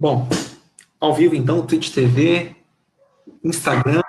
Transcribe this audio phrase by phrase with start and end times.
[0.00, 0.26] Bom,
[0.98, 2.56] ao vivo então, Twitch TV,
[3.44, 4.00] Instagram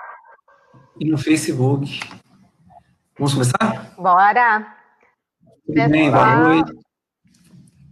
[0.98, 2.00] e no Facebook.
[3.18, 3.92] Vamos começar?
[3.98, 4.74] Bora!
[5.66, 6.72] Tudo bem, boa noite.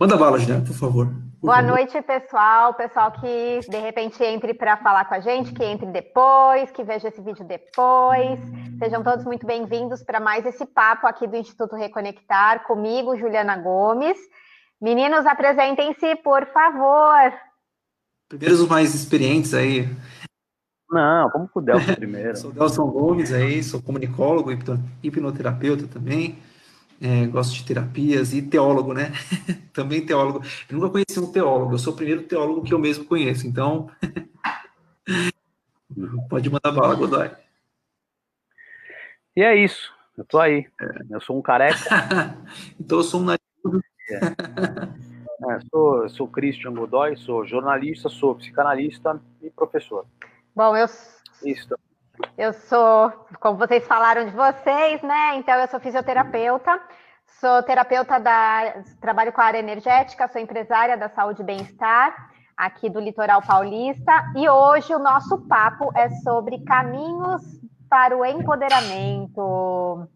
[0.00, 1.08] Manda bala, Juliana, por favor.
[1.08, 1.72] Por boa favor.
[1.72, 2.72] noite, pessoal.
[2.72, 7.08] Pessoal que de repente entre para falar com a gente, que entre depois, que veja
[7.08, 8.40] esse vídeo depois.
[8.78, 14.16] Sejam todos muito bem-vindos para mais esse papo aqui do Instituto Reconectar, comigo, Juliana Gomes.
[14.80, 17.49] Meninos, apresentem-se, por favor.
[18.30, 19.88] Primeiro os mais experientes aí.
[20.88, 22.36] Não, vamos com o Delson primeiro.
[22.36, 24.52] sou Delson Gomes aí, sou comunicólogo,
[25.02, 26.38] hipnoterapeuta também.
[27.02, 29.10] É, gosto de terapias e teólogo, né?
[29.74, 30.44] também teólogo.
[30.68, 33.90] Eu nunca conheci um teólogo, eu sou o primeiro teólogo que eu mesmo conheço, então.
[36.30, 37.32] Pode mandar bala, Godoy.
[39.34, 40.68] E é isso, eu tô aí.
[41.10, 42.36] Eu sou um careca.
[42.78, 43.82] então eu sou um nativo.
[44.08, 44.20] É,
[45.70, 50.04] sou, sou Christian Godoy, sou jornalista, sou psicanalista e professor.
[50.54, 50.86] Bom, eu.
[51.44, 51.74] Isso.
[52.36, 53.10] Eu sou,
[53.40, 55.36] como vocês falaram de vocês, né?
[55.36, 56.80] Então, eu sou fisioterapeuta,
[57.40, 58.82] sou terapeuta da.
[59.00, 64.12] Trabalho com a área energética, sou empresária da saúde e bem-estar aqui do litoral paulista.
[64.36, 67.42] E hoje o nosso papo é sobre caminhos
[67.88, 70.06] para o empoderamento.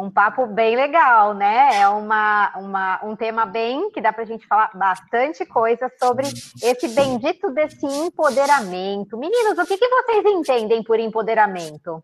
[0.00, 1.78] Um papo bem legal, né?
[1.78, 6.26] É uma, uma, um tema bem que dá para a gente falar bastante coisa sobre
[6.26, 9.18] esse bendito desse empoderamento.
[9.18, 12.02] Meninos, o que, que vocês entendem por empoderamento?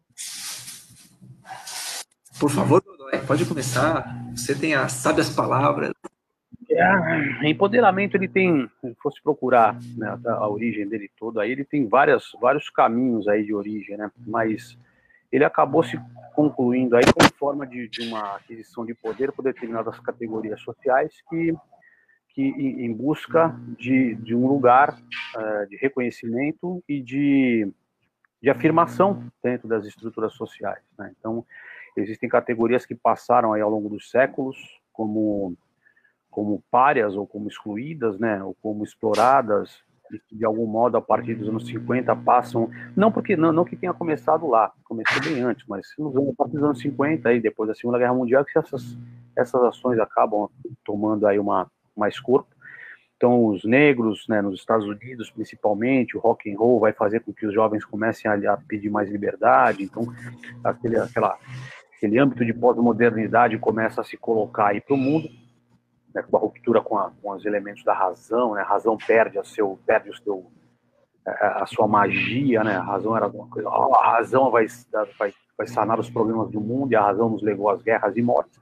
[2.39, 2.83] Por favor,
[3.27, 4.15] pode começar.
[4.35, 5.93] Você tem as sábias palavras.
[6.71, 11.89] É, empoderamento, ele tem, se fosse procurar né, a origem dele toda, aí ele tem
[11.89, 14.11] várias, vários caminhos aí de origem, né?
[14.27, 14.77] Mas
[15.31, 15.99] ele acabou se
[16.35, 21.55] concluindo aí como forma de, de, uma aquisição de poder por determinadas categorias sociais que,
[22.31, 27.73] que em busca de, de um lugar uh, de reconhecimento e de,
[28.43, 30.83] de afirmação dentro das estruturas sociais.
[30.99, 31.13] Né?
[31.19, 31.45] Então,
[31.97, 34.57] existem categorias que passaram aí ao longo dos séculos
[34.93, 35.57] como
[36.37, 39.83] como párias ou como excluídas, né, ou como exploradas,
[40.31, 43.93] de algum modo a partir dos anos 50 passam, não porque não, não que tenha
[43.93, 47.99] começado lá, começou bem antes, mas a partir dos anos 50 aí depois da Segunda
[47.99, 48.97] Guerra Mundial que essas
[49.37, 50.49] essas ações acabam
[50.85, 52.49] tomando aí uma mais corpo.
[53.17, 57.33] Então os negros, né, nos Estados Unidos principalmente, o rock and roll vai fazer com
[57.33, 59.83] que os jovens comecem a, a pedir mais liberdade.
[59.83, 60.07] Então
[60.65, 61.39] aquele aquela
[61.97, 65.29] aquele âmbito de pós-modernidade começa a se colocar aí para o mundo
[66.17, 69.39] né, com a ruptura com, a, com, os elementos da razão, né, a razão perde
[69.39, 70.51] a, seu, perde o seu,
[71.27, 74.67] a, a sua magia, né, a razão era alguma coisa, oh, a razão vai,
[75.19, 78.23] vai, vai sanar os problemas do mundo e a razão nos levou às guerras e
[78.23, 78.59] mortes.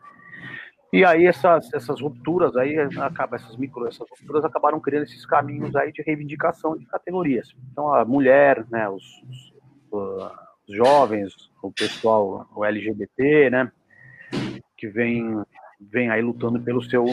[0.92, 5.74] E aí essas, essas rupturas aí acaba essas micro essas rupturas acabaram criando esses caminhos
[5.74, 7.54] aí de reivindicação de categorias.
[7.72, 9.04] Então a mulher, né, os,
[9.92, 10.32] os,
[10.68, 11.32] os jovens,
[11.62, 13.72] o pessoal, o LGBT, né,
[14.76, 15.44] que vem
[15.80, 17.06] vem aí lutando pelo seu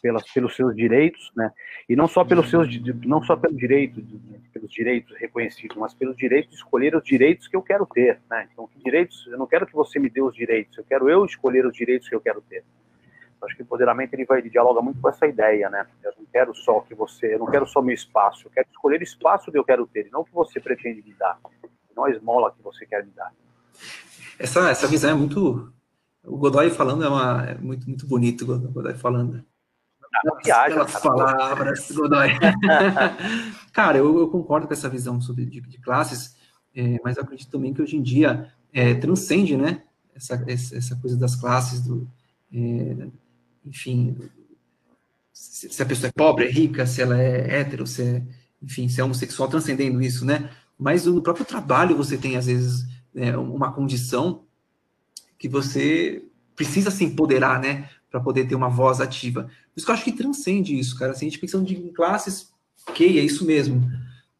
[0.00, 1.50] pelas, pelos seus direitos, né?
[1.88, 2.68] E não só pelos seus,
[3.04, 4.00] não só pelo direito,
[4.52, 8.48] pelos direitos reconhecidos, mas pelos direitos de escolher os direitos que eu quero ter, né?
[8.52, 9.26] Então, que direitos?
[9.26, 12.08] Eu não quero que você me dê os direitos, eu quero eu escolher os direitos
[12.08, 12.64] que eu quero ter.
[13.40, 15.86] Acho que o empoderamento ele vai ele dialoga muito com essa ideia, né?
[16.02, 19.00] Eu não quero só que você, eu não quero só meu espaço, eu quero escolher
[19.00, 21.38] o espaço que eu quero ter, não o que você pretende me dar,
[21.96, 23.32] não a esmola que você quer me dar.
[24.38, 25.72] Essa essa visão é muito
[26.24, 29.44] o Godoy falando é, uma, é muito muito bonito o Godoy falando
[30.42, 30.78] viagem.
[30.78, 32.28] As palavras, Godoy.
[33.72, 36.36] cara, eu, eu, concordo com essa visão sobre de, de classes,
[36.74, 39.82] é, mas eu acredito também que hoje em dia é, transcende, né?
[40.14, 42.08] Essa, essa coisa das classes, do,
[42.52, 43.06] é,
[43.64, 44.16] enfim,
[45.32, 48.22] se, se, a pessoa é pobre, é rica, se ela é hétero, se é,
[48.60, 50.50] enfim, se é homossexual, transcendendo isso, né?
[50.76, 52.84] Mas no próprio trabalho você tem, às vezes,
[53.14, 54.44] né, uma condição
[55.38, 56.22] que você
[56.56, 57.88] precisa se empoderar, né?
[58.10, 59.44] para poder ter uma voz ativa.
[59.44, 61.12] Por isso que eu acho que transcende isso, cara.
[61.12, 62.50] Assim, a gente pensando de classes,
[62.86, 63.90] ok, é isso mesmo.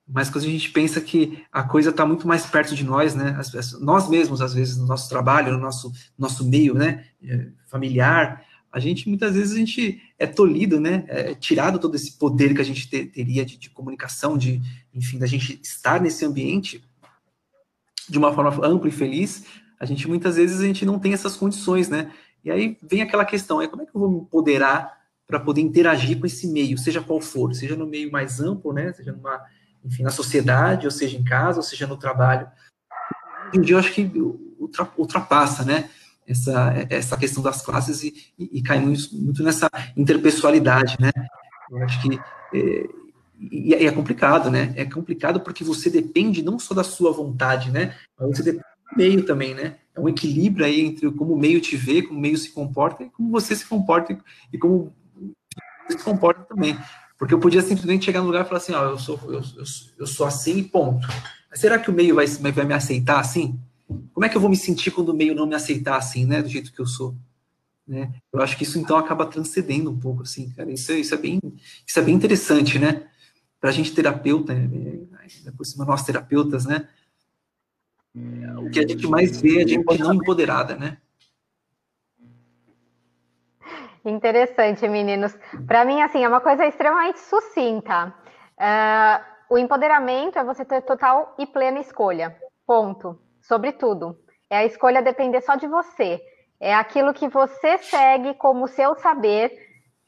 [0.06, 3.36] Mas quando a gente pensa que a coisa está muito mais perto de nós, né?
[3.38, 7.04] As, as, nós mesmos, às vezes, no nosso trabalho, no nosso, nosso meio, né?
[7.22, 8.42] É, familiar,
[8.72, 11.04] a gente, muitas vezes, a gente é tolhido, né?
[11.08, 14.62] É tirado todo esse poder que a gente ter, teria de, de comunicação, de,
[14.94, 16.82] enfim, da gente estar nesse ambiente
[18.08, 19.44] de uma forma ampla e feliz,
[19.78, 22.10] a gente, muitas vezes, a gente não tem essas condições, né?
[22.44, 25.60] E aí vem aquela questão, é como é que eu vou me empoderar para poder
[25.60, 29.44] interagir com esse meio, seja qual for, seja no meio mais amplo, né, seja numa,
[29.84, 32.48] enfim, na sociedade, ou seja em casa, ou seja no trabalho.
[33.48, 34.10] Hoje em dia eu acho que
[34.96, 35.90] ultrapassa, né,
[36.26, 41.10] essa, essa questão das classes e, e, e cai muito, muito, nessa interpessoalidade, né.
[41.70, 42.18] Eu acho que
[42.54, 42.88] é,
[43.38, 44.72] e, é complicado, né?
[44.74, 47.94] É complicado porque você depende não só da sua vontade, né?
[48.18, 48.64] Você depende
[48.96, 49.76] meio também, né?
[49.94, 53.04] É um equilíbrio aí entre como o meio te vê, como o meio se comporta
[53.04, 54.16] e como você se comporta
[54.52, 54.92] e como
[55.88, 56.78] se comporta também.
[57.18, 59.64] Porque eu podia simplesmente chegar no lugar e falar assim, ó, eu sou, eu, eu,
[59.98, 61.06] eu sou assim e ponto.
[61.50, 63.58] Mas será que o meio vai, vai me aceitar assim?
[64.12, 66.42] Como é que eu vou me sentir quando o meio não me aceitar assim, né?
[66.42, 67.16] Do jeito que eu sou?
[67.86, 68.12] Né?
[68.32, 70.70] Eu acho que isso então acaba transcendendo um pouco, assim, cara.
[70.70, 71.40] Isso, é, isso, é, bem,
[71.86, 73.06] isso é bem interessante, né?
[73.58, 75.00] Para a gente terapeuta, né?
[75.56, 76.86] por cima nós terapeutas, né?
[78.58, 80.98] O que a gente mais vê é a gente não empoderada, né?
[84.04, 85.36] Interessante, meninos.
[85.66, 88.14] Para mim, assim, é uma coisa extremamente sucinta.
[88.58, 92.36] Uh, o empoderamento é você ter total e plena escolha.
[92.66, 93.18] Ponto.
[93.40, 94.18] Sobre tudo.
[94.50, 96.20] É a escolha depender só de você.
[96.60, 99.52] É aquilo que você segue como seu saber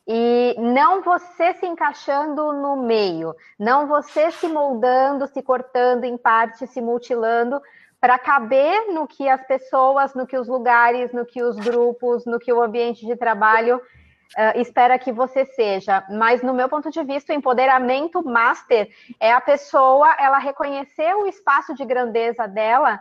[0.06, 6.70] e não você se encaixando no meio, não você se moldando, se cortando em partes,
[6.70, 7.60] se mutilando
[8.00, 12.38] para caber no que as pessoas, no que os lugares, no que os grupos, no
[12.38, 16.04] que o ambiente de trabalho uh, espera que você seja.
[16.08, 18.88] Mas no meu ponto de vista, o empoderamento master
[19.18, 22.98] é a pessoa, ela reconhecer o espaço de grandeza dela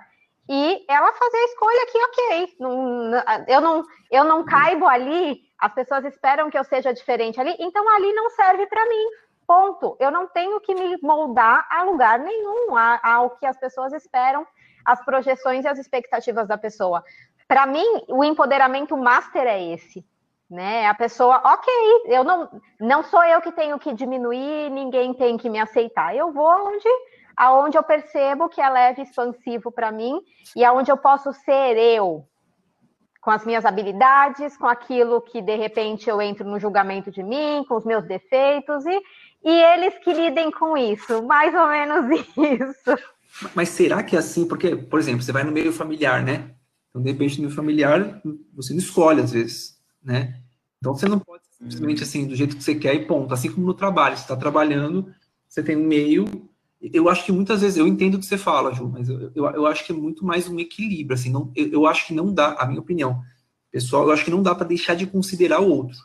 [0.49, 3.11] e ela fazer a escolha que, ok, não,
[3.47, 7.87] eu, não, eu não caibo ali, as pessoas esperam que eu seja diferente ali, então
[7.95, 9.05] ali não serve para mim.
[9.45, 9.97] Ponto.
[9.99, 14.45] Eu não tenho que me moldar a lugar nenhum, ao que as pessoas esperam,
[14.91, 17.03] as projeções e as expectativas da pessoa.
[17.47, 20.06] Para mim, o empoderamento master é esse.
[20.50, 20.88] Né?
[20.88, 21.71] A pessoa, ok,
[22.07, 22.50] eu não,
[22.80, 26.15] não sou eu que tenho que diminuir, ninguém tem que me aceitar.
[26.15, 26.89] Eu vou onde
[27.38, 30.19] aonde eu percebo que é leve expansivo para mim
[30.56, 32.25] e aonde eu posso ser eu,
[33.21, 37.63] com as minhas habilidades, com aquilo que de repente eu entro no julgamento de mim,
[37.68, 39.01] com os meus defeitos e,
[39.44, 43.19] e eles que lidem com isso, mais ou menos isso.
[43.55, 44.45] Mas será que é assim?
[44.45, 46.51] Porque, por exemplo, você vai no meio familiar, né?
[46.89, 48.21] Então, de repente, no meio familiar,
[48.53, 50.41] você não escolhe às vezes, né?
[50.79, 53.33] Então, você não pode simplesmente assim, do jeito que você quer e ponto.
[53.33, 55.13] Assim como no trabalho, você está trabalhando,
[55.47, 56.49] você tem um meio
[56.81, 59.45] eu acho que muitas vezes, eu entendo o que você fala, Ju, mas eu, eu,
[59.45, 62.33] eu acho que é muito mais um equilíbrio, assim, não, eu, eu, acho que não
[62.33, 63.21] dá, a minha opinião,
[63.69, 65.97] pessoal, eu acho que não dá para deixar de considerar o outro.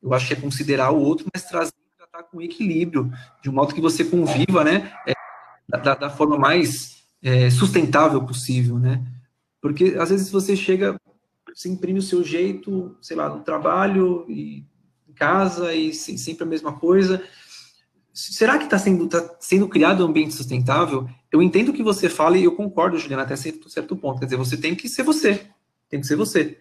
[0.00, 3.10] Eu acho que é considerar o outro, mas trazer para estar com equilíbrio,
[3.42, 5.14] de um modo que você conviva, né, é,
[5.68, 9.04] da, da, forma mais é, sustentável possível, né,
[9.60, 11.00] porque às vezes você chega,
[11.54, 14.64] você imprime o seu jeito, sei lá, no trabalho e
[15.08, 17.22] em casa e sempre a mesma coisa,
[18.14, 21.08] será que está sendo, tá sendo criado um ambiente sustentável?
[21.32, 24.20] Eu entendo o que você fala e eu concordo, Juliana, até certo, certo ponto.
[24.20, 25.46] Quer dizer, você tem que ser você.
[25.88, 26.58] Tem que ser você.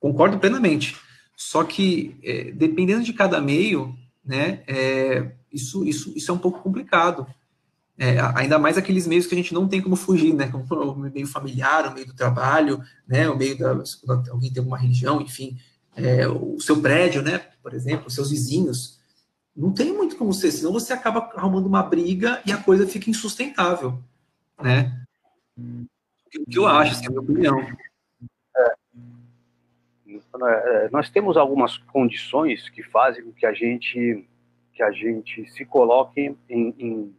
[0.00, 0.96] Concordo plenamente.
[1.36, 6.60] Só que, é, dependendo de cada meio, né, é, isso, isso, isso é um pouco
[6.60, 7.26] complicado.
[7.98, 10.98] É, ainda mais aqueles meios que a gente não tem como fugir, né, como o
[10.98, 13.70] meio familiar, o meio do trabalho, né, o meio da,
[14.30, 15.56] alguém tem alguma religião, enfim,
[15.96, 19.00] é, o seu prédio, né, por exemplo, os seus vizinhos,
[19.56, 23.08] não tem muito como ser, senão você acaba arrumando uma briga e a coisa fica
[23.08, 23.98] insustentável,
[24.62, 25.02] né?
[25.58, 27.58] O que eu acho, assim, é a minha opinião.
[28.56, 28.74] É.
[30.84, 30.88] é.
[30.90, 34.28] Nós temos algumas condições que fazem com que a gente
[34.74, 37.16] que a gente se coloque em, em,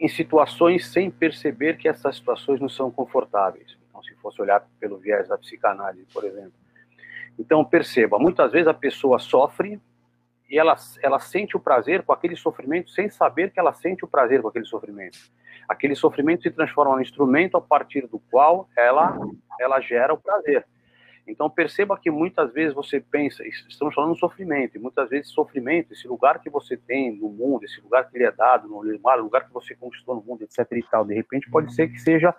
[0.00, 3.76] em situações sem perceber que essas situações não são confortáveis.
[3.88, 6.54] Então, se fosse olhar pelo viés da psicanálise, por exemplo.
[7.38, 9.78] Então, perceba, muitas vezes a pessoa sofre
[10.48, 14.08] e ela, ela sente o prazer com aquele sofrimento sem saber que ela sente o
[14.08, 15.18] prazer com aquele sofrimento.
[15.68, 19.16] Aquele sofrimento se transforma no instrumento a partir do qual ela,
[19.60, 20.66] ela gera o prazer.
[21.30, 25.92] Então perceba que muitas vezes você pensa, estamos falando de sofrimento, e muitas vezes sofrimento,
[25.92, 28.80] esse lugar que você tem no mundo, esse lugar que lhe é dado no
[29.22, 32.34] lugar que você conquistou no mundo, etc e tal, de repente pode ser que seja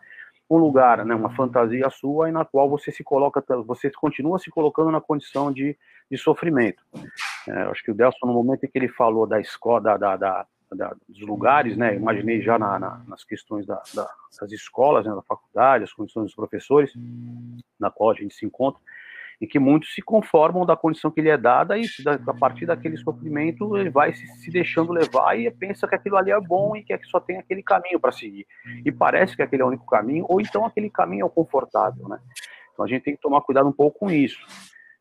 [0.49, 4.49] um lugar, né, uma fantasia sua e na qual você se coloca, você continua se
[4.49, 5.77] colocando na condição de,
[6.09, 6.83] de sofrimento.
[7.47, 10.45] É, acho que o Delson, no momento em que ele falou da escola, da, da,
[10.71, 15.21] da, da dos lugares, né, imaginei já na, na, nas questões das escolas, né, da
[15.21, 16.91] faculdade, as condições dos professores,
[17.79, 18.81] na qual a gente se encontra,
[19.41, 21.83] e que muitos se conformam da condição que lhe é dada e
[22.27, 26.29] a partir daquele sofrimento ele vai se, se deixando levar e pensa que aquilo ali
[26.29, 28.45] é bom e que, é que só tem aquele caminho para seguir.
[28.85, 32.07] E parece que aquele é o único caminho, ou então aquele caminho é o confortável,
[32.07, 32.19] né?
[32.71, 34.39] Então a gente tem que tomar cuidado um pouco com isso.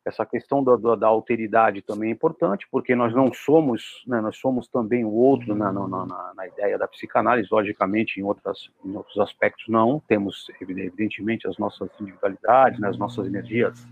[0.05, 4.37] Essa questão da, da, da alteridade também é importante, porque nós não somos, né, nós
[4.39, 8.97] somos também o outro na, na, na, na, ideia da psicanálise, logicamente, em, outras, em
[8.97, 13.87] outros aspectos não, temos evidentemente as nossas individualidades, né, as nossas energias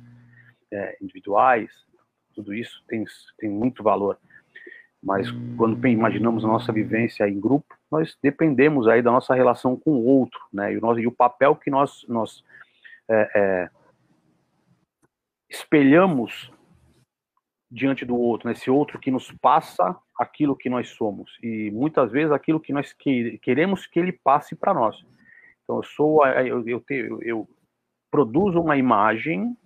[0.73, 1.71] é, individuais,
[2.35, 3.05] tudo isso tem,
[3.39, 4.19] tem muito valor.
[5.03, 9.93] Mas quando imaginamos a nossa vivência em grupo, nós dependemos aí da nossa relação com
[9.93, 10.73] o outro, né?
[10.73, 12.45] E o, nosso, e o papel que nós, nós
[13.09, 13.71] é, é,
[15.49, 16.53] espelhamos
[17.71, 18.53] diante do outro, né?
[18.53, 22.93] esse outro que nos passa aquilo que nós somos e muitas vezes aquilo que nós
[22.93, 25.05] que, queremos que ele passe para nós.
[25.65, 27.49] Então eu sou eu, eu, eu, eu
[28.11, 29.57] produzo uma imagem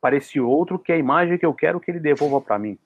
[0.00, 2.78] para esse outro que é a imagem que eu quero que ele devolva para mim.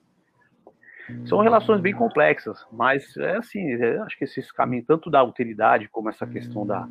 [1.25, 5.87] São relações bem complexas, mas é assim, é, acho que esses caminhos, tanto da utilidade
[5.89, 6.89] como essa questão da,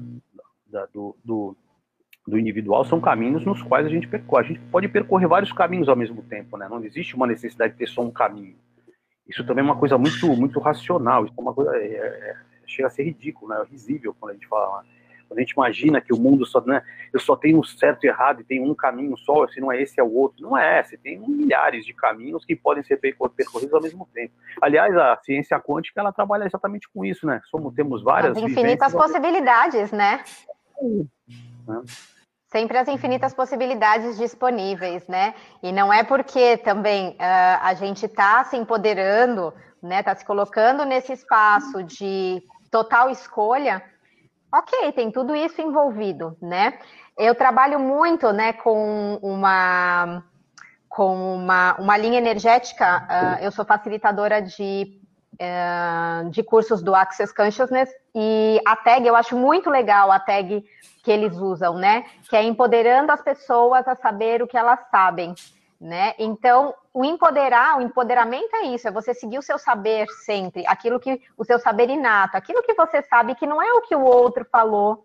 [0.67, 1.57] da do, do,
[2.27, 4.45] do, individual, são caminhos nos quais a gente percorre.
[4.45, 6.67] A gente pode percorrer vários caminhos ao mesmo tempo, né?
[6.69, 8.57] Não existe uma necessidade de ter só um caminho.
[9.29, 12.89] Isso também é uma coisa muito, muito racional, isso é uma coisa, é, é, chega
[12.89, 13.63] a ser ridículo, né?
[13.63, 14.89] É risível quando a gente fala, né?
[15.29, 18.41] Quando a gente imagina que o mundo só, né, eu só tenho certo e errado
[18.41, 20.43] e tem um caminho só, se não é esse é o outro.
[20.43, 24.35] Não é, você tem milhares de caminhos que podem ser percorridos ao mesmo tempo.
[24.61, 27.41] Aliás, a ciência quântica ela trabalha exatamente com isso, né?
[27.51, 30.23] Somos temos várias as infinitas possibilidades, né?
[31.67, 31.83] né?
[32.55, 35.35] Sempre as infinitas possibilidades disponíveis, né?
[35.63, 39.99] E não é porque também uh, a gente está se empoderando, né?
[39.99, 43.83] Está se colocando nesse espaço de total escolha
[44.57, 46.79] Ok, tem tudo isso envolvido, né?
[47.19, 50.23] Eu trabalho muito, né, com uma
[50.89, 53.03] com uma, uma linha energética.
[53.03, 54.97] Uh, eu sou facilitadora de
[55.43, 60.65] uh, de cursos do Access Consciousness e a tag eu acho muito legal a tag
[61.05, 62.05] que eles usam, né?
[62.29, 65.35] Que é empoderando as pessoas a saber o que elas sabem
[65.85, 66.15] né?
[66.19, 70.99] Então, o empoderar, o empoderamento é isso, é você seguir o seu saber sempre, aquilo
[70.99, 74.03] que o seu saber inato, aquilo que você sabe que não é o que o
[74.03, 75.05] outro falou,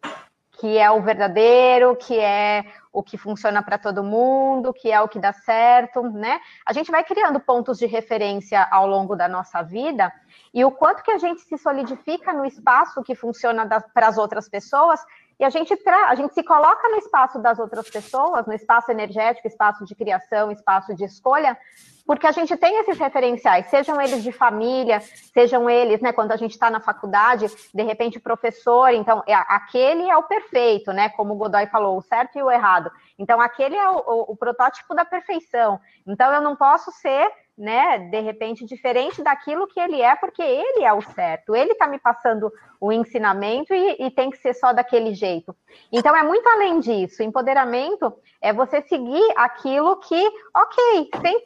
[0.53, 5.07] que é o verdadeiro, que é o que funciona para todo mundo, que é o
[5.07, 6.39] que dá certo, né?
[6.65, 10.11] A gente vai criando pontos de referência ao longo da nossa vida
[10.53, 14.47] e o quanto que a gente se solidifica no espaço que funciona para as outras
[14.47, 15.01] pessoas
[15.39, 19.47] e a gente, a gente se coloca no espaço das outras pessoas, no espaço energético,
[19.47, 21.57] espaço de criação, espaço de escolha,
[22.05, 24.99] porque a gente tem esses referenciais, sejam eles de família,
[25.31, 30.09] sejam eles, né, quando a gente está na faculdade, de repente professor, então, é, aquele
[30.09, 32.91] é o perfeito, né, como o Godoy falou, o certo e o errado.
[33.17, 35.79] Então, aquele é o, o, o protótipo da perfeição.
[36.05, 40.85] Então, eu não posso ser né, de repente, diferente daquilo que ele é, porque ele
[40.85, 42.49] é o certo, ele está me passando
[42.79, 45.53] o ensinamento e, e, tem que ser só daquele jeito.
[45.91, 47.21] Então, é muito além disso.
[47.21, 51.43] Empoderamento é você seguir aquilo que, ok, sem,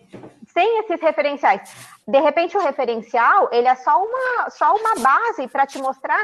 [0.54, 1.76] sem esses referenciais.
[2.08, 6.24] De repente, o referencial, ele é só uma, só uma base para te mostrar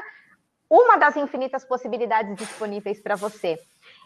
[0.69, 3.59] uma das infinitas possibilidades disponíveis para você.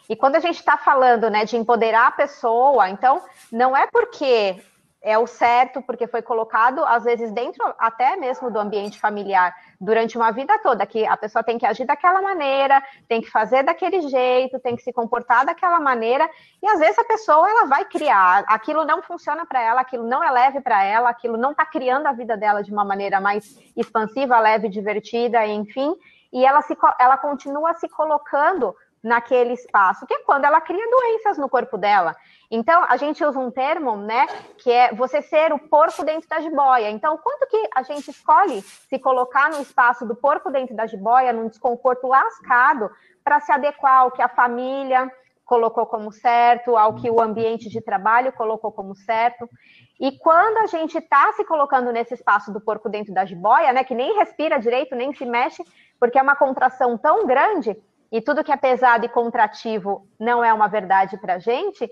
[0.08, 3.22] E quando a gente está falando né, de empoderar a pessoa, então,
[3.52, 4.62] não é porque
[5.04, 10.16] é o certo, porque foi colocado, às vezes, dentro até mesmo do ambiente familiar, durante
[10.16, 14.00] uma vida toda, que a pessoa tem que agir daquela maneira, tem que fazer daquele
[14.08, 16.26] jeito, tem que se comportar daquela maneira,
[16.62, 20.24] e às vezes a pessoa ela vai criar, aquilo não funciona para ela, aquilo não
[20.24, 23.58] é leve para ela, aquilo não está criando a vida dela de uma maneira mais
[23.76, 25.94] expansiva, leve, divertida, enfim,
[26.32, 31.36] e ela, se, ela continua se colocando naquele espaço, que é quando ela cria doenças
[31.36, 32.16] no corpo dela.
[32.54, 36.38] Então, a gente usa um termo, né, que é você ser o porco dentro da
[36.38, 36.88] jiboia.
[36.88, 41.32] Então, quanto que a gente escolhe se colocar no espaço do porco dentro da jiboia,
[41.32, 42.88] num desconforto lascado,
[43.24, 45.10] para se adequar ao que a família
[45.44, 49.50] colocou como certo, ao que o ambiente de trabalho colocou como certo.
[49.98, 53.82] E quando a gente está se colocando nesse espaço do porco dentro da jiboia, né,
[53.82, 55.64] que nem respira direito, nem se mexe,
[55.98, 57.76] porque é uma contração tão grande,
[58.12, 61.90] e tudo que é pesado e contrativo não é uma verdade para a gente,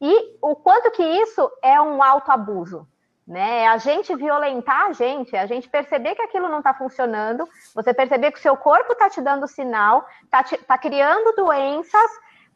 [0.00, 2.86] e o quanto que isso é um autoabuso,
[3.26, 3.62] né?
[3.62, 7.48] É a gente violentar a gente, é a gente perceber que aquilo não está funcionando,
[7.74, 12.10] você perceber que o seu corpo está te dando sinal, está tá criando doenças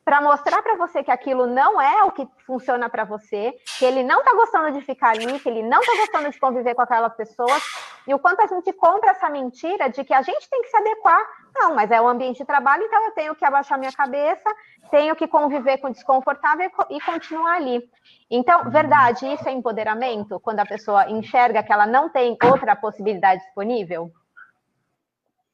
[0.05, 4.03] para mostrar para você que aquilo não é o que funciona para você, que ele
[4.03, 7.15] não está gostando de ficar ali, que ele não está gostando de conviver com aquelas
[7.15, 7.63] pessoas,
[8.07, 10.77] e o quanto a gente compra essa mentira de que a gente tem que se
[10.77, 11.25] adequar.
[11.55, 14.49] Não, mas é o ambiente de trabalho, então eu tenho que abaixar minha cabeça,
[14.91, 17.83] tenho que conviver com o desconfortável e continuar ali.
[18.31, 23.43] Então, verdade, isso é empoderamento, quando a pessoa enxerga que ela não tem outra possibilidade
[23.43, 24.11] disponível?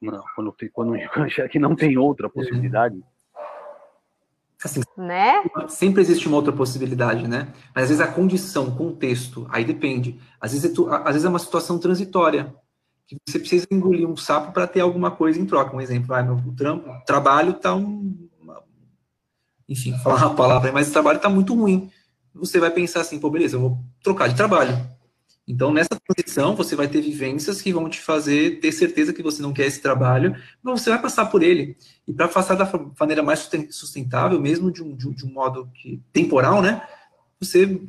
[0.01, 3.03] Não, quando, quando enxerga que não tem outra possibilidade.
[4.65, 5.45] Assim, né?
[5.69, 7.53] Sempre existe uma outra possibilidade, né?
[7.73, 10.21] Mas às vezes a condição, o contexto, aí depende.
[10.41, 12.53] Às vezes, é tu, às vezes é uma situação transitória,
[13.07, 15.75] que você precisa engolir um sapo para ter alguma coisa em troca.
[15.75, 18.29] Um exemplo, ah, meu trampo, trabalho tá um.
[19.69, 21.91] Enfim, falar uma palavra, mas o trabalho tá muito ruim.
[22.35, 24.77] Você vai pensar assim, pô, beleza, eu vou trocar de trabalho.
[25.49, 29.41] Então, nessa transição, você vai ter vivências que vão te fazer ter certeza que você
[29.41, 31.75] não quer esse trabalho, mas você vai passar por ele.
[32.07, 35.67] E para passar da maneira mais sustentável, mesmo de um, de um, de um modo
[35.75, 36.87] que, temporal, né?
[37.41, 37.81] Você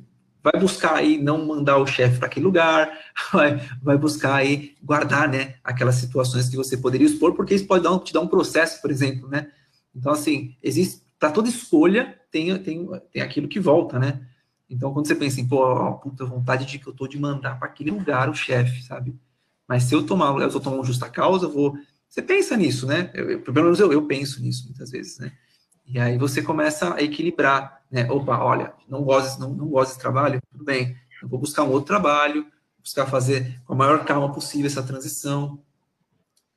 [0.41, 2.97] vai buscar aí não mandar o chefe para aquele lugar,
[3.33, 7.83] vai, vai buscar aí guardar, né, aquelas situações que você poderia expor, porque isso pode
[7.83, 9.51] dar um, te dar um processo, por exemplo, né?
[9.93, 14.21] Então, assim, existe, para toda escolha, tem, tem, tem aquilo que volta, né?
[14.69, 17.57] Então, quando você pensa em, pô, ó, puta vontade de que eu tô de mandar
[17.57, 19.15] para aquele lugar o chefe, sabe?
[19.67, 21.75] Mas se eu tomar, eu tô tomando justa causa, vou.
[22.07, 23.11] Você pensa nisso, né?
[23.13, 25.31] Eu, eu, pelo menos eu, eu penso nisso muitas vezes, né?
[25.85, 28.09] E aí você começa a equilibrar, né?
[28.11, 31.71] Opa, olha, não gosto, não, não gosto desse trabalho, tudo bem, eu vou buscar um
[31.71, 32.45] outro trabalho,
[32.81, 35.59] buscar fazer com a maior calma possível essa transição.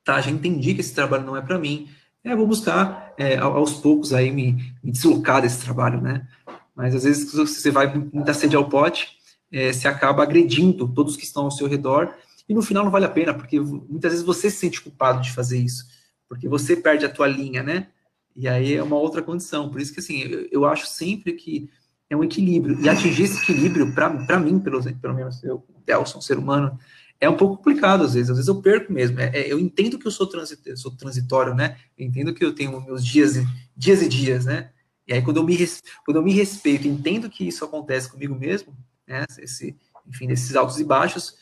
[0.03, 1.89] Tá, já entendi que esse trabalho não é para mim.
[2.23, 6.27] É, vou buscar é, aos poucos aí me, me deslocar desse trabalho, né?
[6.75, 9.17] Mas às vezes você vai muita sede ao pote,
[9.51, 12.13] é, você acaba agredindo todos que estão ao seu redor,
[12.47, 15.31] e no final não vale a pena, porque muitas vezes você se sente culpado de
[15.31, 15.85] fazer isso,
[16.27, 17.87] porque você perde a tua linha, né?
[18.35, 19.69] E aí é uma outra condição.
[19.69, 21.69] Por isso que, assim, eu, eu acho sempre que
[22.09, 22.79] é um equilíbrio.
[22.79, 26.77] E atingir esse equilíbrio, para mim, pelo, pelo menos eu, Delson, ser humano,
[27.19, 28.29] é um pouco complicado às vezes.
[28.29, 29.19] Às vezes eu perco mesmo.
[29.19, 31.77] É, é, eu entendo que eu sou, transit, sou transitório, né?
[31.97, 33.33] Eu entendo que eu tenho meus dias
[33.75, 34.69] dias, e dias né?
[35.07, 35.57] E aí, quando eu me,
[36.05, 38.75] quando eu me respeito, entendo que isso acontece comigo mesmo,
[39.07, 39.25] né?
[39.37, 39.75] Esse,
[40.07, 41.37] enfim, nesses altos e baixos,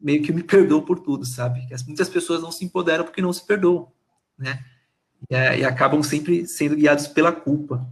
[0.00, 1.66] meio que me perdoo por tudo, sabe?
[1.86, 3.88] Muitas pessoas não se empoderam porque não se perdoam,
[4.36, 4.64] né?
[5.30, 7.86] E, é, e acabam sempre sendo guiados pela culpa,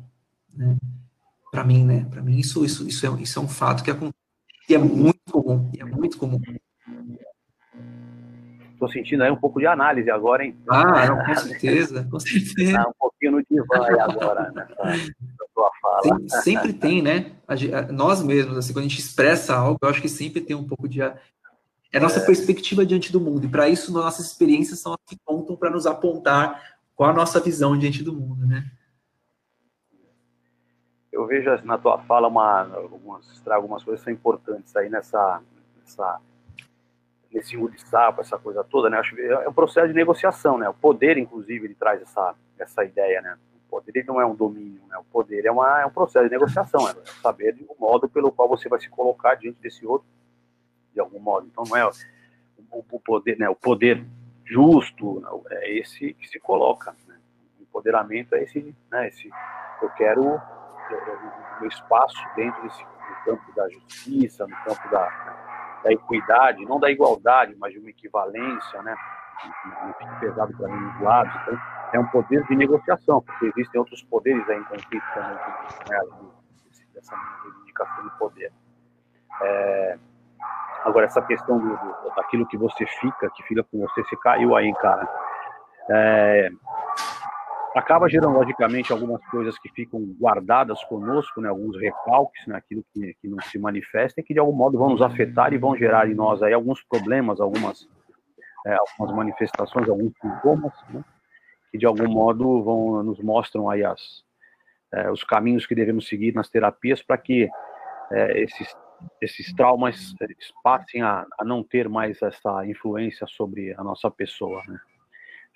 [0.53, 0.77] né?
[1.51, 2.05] Para mim, né?
[2.11, 4.17] Para mim, isso, isso, isso, é, isso é um fato que acontece.
[4.69, 6.41] E é muito comum, é muito comum.
[8.77, 10.55] Estou sentindo aí um pouco de análise agora, hein?
[10.69, 12.75] Ah, não, com certeza, com certeza.
[12.75, 14.69] Tá um pouquinho no divã aí agora, né?
[15.55, 16.03] tua fala.
[16.03, 17.33] Sempre, sempre tem, né?
[17.91, 20.87] Nós mesmos, assim, quando a gente expressa algo, eu acho que sempre tem um pouco
[20.87, 21.01] de.
[21.01, 21.15] É
[21.95, 22.27] a nossa é.
[22.27, 23.47] perspectiva diante do mundo.
[23.47, 27.41] E para isso, nossas experiências são as que contam para nos apontar qual a nossa
[27.41, 28.71] visão diante do mundo, né?
[31.11, 35.41] Eu vejo na tua fala uma, algumas, algumas coisas que são importantes aí nessa,
[35.79, 36.21] nessa
[37.33, 38.99] nesse sapo, essa coisa toda, né?
[38.99, 40.69] Acho é um processo de negociação, né?
[40.69, 43.37] O poder, inclusive, ele traz essa, essa ideia, né?
[43.55, 44.97] O poder ele não é um domínio, né?
[44.99, 48.49] O poder é, uma, é um processo de negociação, é saber o modo pelo qual
[48.49, 50.07] você vai se colocar diante desse outro,
[50.93, 51.47] de algum modo.
[51.47, 51.93] Então, não é o,
[52.91, 53.49] o poder, né?
[53.49, 54.05] O poder
[54.45, 56.95] justo é esse que se coloca.
[57.07, 57.17] Né?
[57.59, 59.09] O empoderamento é esse, né?
[59.09, 59.29] Esse,
[59.83, 65.46] eu quero o meu espaço dentro desse no campo da justiça, no campo da
[65.87, 68.97] da equidade, não da igualdade, mas de uma equivalência, né?
[69.65, 71.33] Não fique pesado para dos lados.
[71.43, 71.59] Então,
[71.93, 75.37] é um poder de negociação, porque existem outros poderes aí em conflito também,
[75.89, 76.01] né,
[76.93, 78.53] dessa reivindicação de poder.
[79.43, 79.99] É,
[80.85, 84.57] agora, essa questão do, do, daquilo que você fica, que fica com você, se caiu
[84.57, 85.09] aí, cara.
[85.91, 86.51] É,
[87.77, 93.15] acaba gerando, logicamente, algumas coisas que ficam guardadas conosco, né, alguns recalques, né, aquilo que,
[93.21, 96.11] que não se manifesta e que, de algum modo, vão nos afetar e vão gerar
[96.11, 97.87] em nós aí alguns problemas, algumas,
[98.67, 101.05] é, algumas manifestações, alguns sintomas, né,
[101.71, 104.25] que, de algum modo, vão, nos mostram aí as,
[104.95, 107.47] é, os caminhos que devemos seguir nas terapias para que
[108.11, 108.75] é, esses,
[109.21, 110.15] esses traumas
[110.65, 114.81] passem a, a não ter mais essa influência sobre a nossa pessoa, né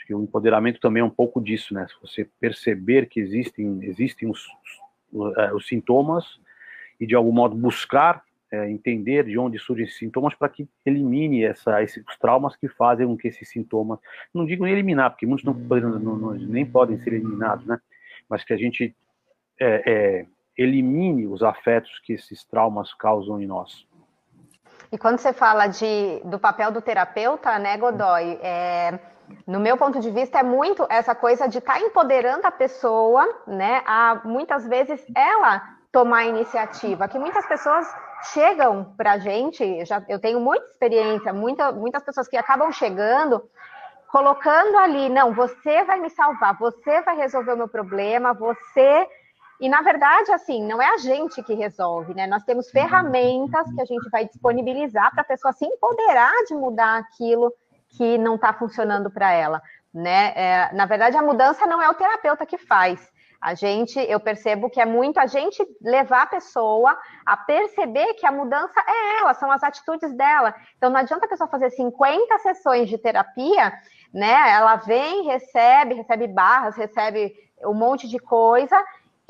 [0.05, 1.87] que o empoderamento também é um pouco disso, né?
[2.03, 4.47] Você perceber que existem, existem os,
[5.13, 6.41] os, é, os sintomas
[7.01, 11.45] e, de algum modo, buscar é, entender de onde surgem esses sintomas para que elimine
[11.45, 13.99] essa, esses traumas que fazem com que esses sintomas,
[14.35, 17.79] não digo eliminar, porque muitos não, não, não, nem podem ser eliminados, né?
[18.29, 18.95] Mas que a gente
[19.61, 23.87] é, é, elimine os afetos que esses traumas causam em nós.
[24.93, 28.99] E quando você fala de, do papel do terapeuta, né, Godoy, é,
[29.47, 33.27] no meu ponto de vista, é muito essa coisa de estar tá empoderando a pessoa,
[33.47, 33.83] né?
[33.87, 35.63] A muitas vezes ela
[35.93, 37.87] tomar a iniciativa, que muitas pessoas
[38.33, 43.43] chegam para a gente, já, eu tenho muita experiência, muita, muitas pessoas que acabam chegando,
[44.11, 49.09] colocando ali, não, você vai me salvar, você vai resolver o meu problema, você.
[49.61, 52.27] E na verdade, assim, não é a gente que resolve, né?
[52.27, 56.99] Nós temos ferramentas que a gente vai disponibilizar para a pessoa se empoderar de mudar
[56.99, 57.53] aquilo
[57.91, 60.33] que não está funcionando para ela, né?
[60.35, 63.11] É, na verdade, a mudança não é o terapeuta que faz.
[63.41, 68.27] A gente, eu percebo que é muito a gente levar a pessoa a perceber que
[68.27, 70.55] a mudança é ela, são as atitudes dela.
[70.77, 73.73] Então não adianta a pessoa fazer 50 sessões de terapia,
[74.13, 74.51] né?
[74.51, 77.33] Ela vem, recebe, recebe barras, recebe
[77.65, 78.77] um monte de coisa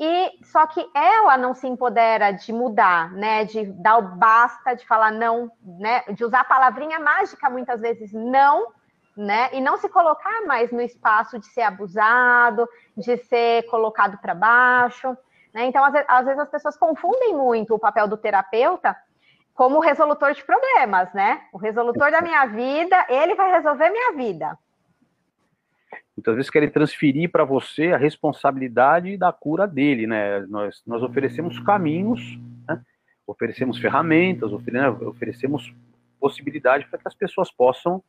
[0.03, 3.45] e só que ela não se empodera de mudar, né?
[3.45, 6.01] De dar o basta, de falar não, né?
[6.09, 8.73] De usar a palavrinha mágica muitas vezes não,
[9.15, 9.51] né?
[9.53, 15.15] E não se colocar mais no espaço de ser abusado, de ser colocado para baixo.
[15.53, 15.65] Né?
[15.65, 18.97] Então, às vezes, às vezes, as pessoas confundem muito o papel do terapeuta
[19.53, 21.43] como resolutor de problemas, né?
[21.53, 24.57] O resolutor da minha vida, ele vai resolver minha vida.
[26.21, 30.41] Muitas vezes querem transferir para você a responsabilidade da cura dele, né?
[30.41, 32.37] Nós, nós oferecemos caminhos,
[32.69, 32.79] né?
[33.25, 35.73] oferecemos ferramentas, oferecemos
[36.19, 38.03] possibilidade para que as pessoas possam,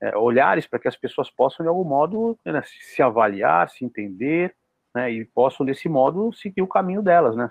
[0.00, 4.52] é, olhares para que as pessoas possam, de algum modo, né, se avaliar, se entender,
[4.92, 7.48] né, e possam, desse modo, seguir o caminho delas, né?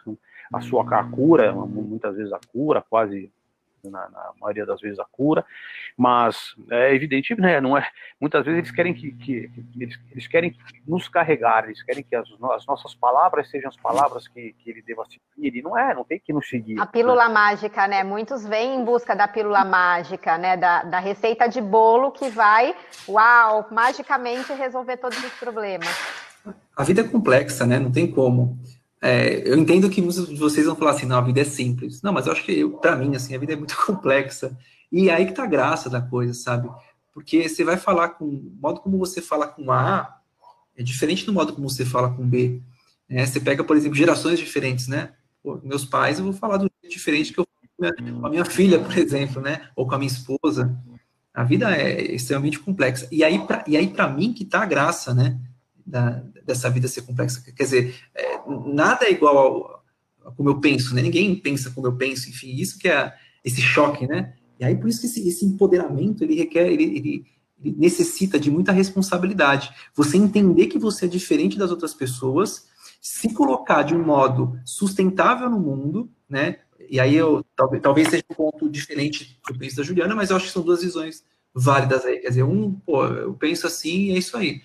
[0.54, 3.32] A sua a cura, muitas vezes a cura, quase
[3.90, 5.46] na, na, maioria das vezes a cura,
[5.98, 7.88] mas é evidente, né, não é,
[8.20, 10.56] muitas vezes eles querem que, que, que eles, eles, querem
[10.88, 14.82] nos carregar, eles querem que as, as nossas palavras sejam as palavras que, que, ele
[14.82, 16.80] deva seguir, e não é, não tem que nos seguir.
[16.80, 17.34] A pílula né?
[17.34, 22.12] mágica, né, muitos vêm em busca da pílula mágica, né, da, da receita de bolo
[22.12, 22.76] que vai,
[23.08, 26.22] uau, magicamente resolver todos os problemas
[26.76, 27.80] a vida é complexa, né?
[27.80, 28.58] Não tem como.
[29.02, 32.02] É, eu entendo que muitos de vocês vão falar assim, não, a vida é simples.
[32.02, 34.56] Não, mas eu acho que, para mim, assim, a vida é muito complexa.
[34.92, 36.70] E é aí que tá a graça da coisa, sabe?
[37.14, 38.26] Porque você vai falar com...
[38.26, 40.22] O modo como você fala com A
[40.76, 42.62] é diferente do modo como você fala com B.
[43.10, 45.14] É, você pega, por exemplo, gerações diferentes, né?
[45.44, 47.48] Pô, meus pais, eu vou falar do jeito diferente que eu
[47.80, 49.70] falo com a minha filha, por exemplo, né?
[49.76, 50.78] Ou com a minha esposa.
[51.34, 53.08] A vida é extremamente complexa.
[53.12, 53.40] E aí,
[53.90, 55.40] para mim, que tá a graça, né?
[55.86, 57.42] Da, dessa vida ser complexa.
[57.42, 58.40] Quer dizer, é,
[58.74, 59.84] nada é igual ao,
[60.24, 61.02] ao, como eu penso, né?
[61.02, 63.14] Ninguém pensa como eu penso, enfim, isso que é
[63.44, 64.34] esse choque, né?
[64.60, 67.26] E aí, por isso que esse, esse empoderamento, ele requer, ele, ele,
[67.60, 69.74] ele, necessita de muita responsabilidade.
[69.96, 72.68] Você entender que você é diferente das outras pessoas,
[73.02, 76.60] se colocar de um modo sustentável no mundo, né?
[76.90, 80.36] E aí, eu, talvez, talvez seja um ponto diferente do penso da Juliana, mas eu
[80.36, 82.20] acho que são duas visões válidas aí.
[82.20, 84.62] Quer dizer, um, pô, eu penso assim e é isso aí.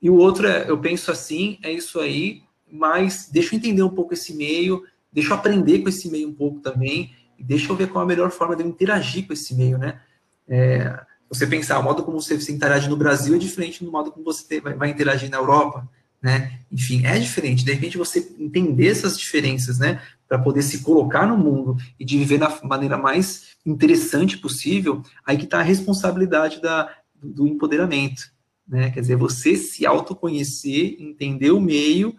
[0.00, 3.90] E o outro é, eu penso assim, é isso aí, mas deixa eu entender um
[3.90, 7.76] pouco esse meio, deixa eu aprender com esse meio um pouco também, e deixa eu
[7.76, 10.00] ver qual é a melhor forma de eu interagir com esse meio, né?
[10.48, 14.24] É, você pensar, o modo como você, interage no Brasil é diferente do modo como
[14.24, 15.88] você vai, interagir na Europa,
[16.22, 16.60] né?
[16.70, 17.64] Enfim, é diferente.
[17.64, 20.00] De repente, você entender essas diferenças, né?
[20.28, 25.36] Para poder se colocar no mundo e de viver da maneira mais interessante possível, aí
[25.36, 28.35] que está a responsabilidade da, do empoderamento
[28.66, 28.90] né?
[28.90, 32.16] Quer dizer, você se autoconhecer, entender o meio,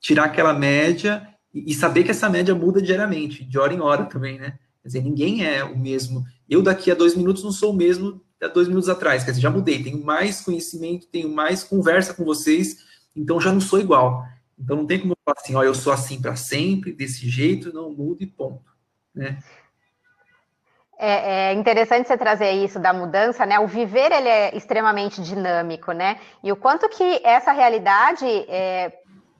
[0.00, 4.38] tirar aquela média e, saber que essa média muda diariamente, de hora em hora também,
[4.38, 4.58] né?
[4.82, 6.24] Quer dizer, ninguém é o mesmo.
[6.48, 9.22] Eu daqui a dois minutos não sou o mesmo há dois minutos atrás.
[9.22, 12.78] Quer dizer, já mudei, tenho mais conhecimento, tenho mais conversa com vocês,
[13.14, 14.24] então já não sou igual.
[14.58, 17.72] Então não tem como eu falar assim, ó, eu sou assim para sempre, desse jeito,
[17.72, 18.70] não mudo e ponto,
[19.14, 19.42] né?
[21.04, 23.58] É, é, interessante você trazer isso da mudança, né?
[23.58, 26.20] O viver ele é extremamente dinâmico, né?
[26.44, 28.92] E o quanto que essa realidade é,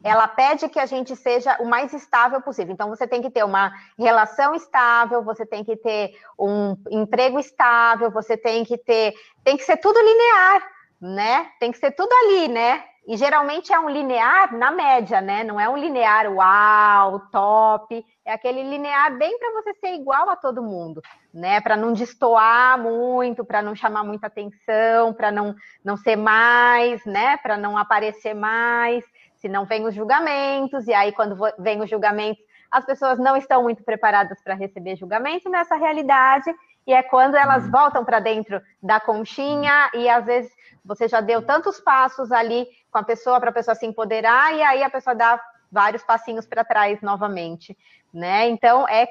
[0.02, 2.74] ela pede que a gente seja o mais estável possível.
[2.74, 8.10] Então você tem que ter uma relação estável, você tem que ter um emprego estável,
[8.10, 10.68] você tem que ter, tem que ser tudo linear,
[11.00, 11.48] né?
[11.60, 12.82] Tem que ser tudo ali, né?
[13.04, 15.42] E geralmente é um linear na média, né?
[15.42, 18.04] Não é um linear uau, top.
[18.24, 21.02] É aquele linear bem para você ser igual a todo mundo,
[21.34, 21.60] né?
[21.60, 25.52] Para não destoar muito, para não chamar muita atenção, para não,
[25.84, 27.36] não ser mais, né?
[27.38, 29.04] Para não aparecer mais.
[29.34, 33.64] Se não vem os julgamentos, e aí quando vem os julgamentos, as pessoas não estão
[33.64, 36.54] muito preparadas para receber julgamento nessa realidade,
[36.86, 40.52] e é quando elas voltam para dentro da conchinha, e às vezes
[40.84, 44.62] você já deu tantos passos ali com a pessoa para a pessoa se empoderar e
[44.62, 45.40] aí a pessoa dá
[45.70, 47.76] vários passinhos para trás novamente,
[48.12, 48.48] né?
[48.48, 49.08] Então é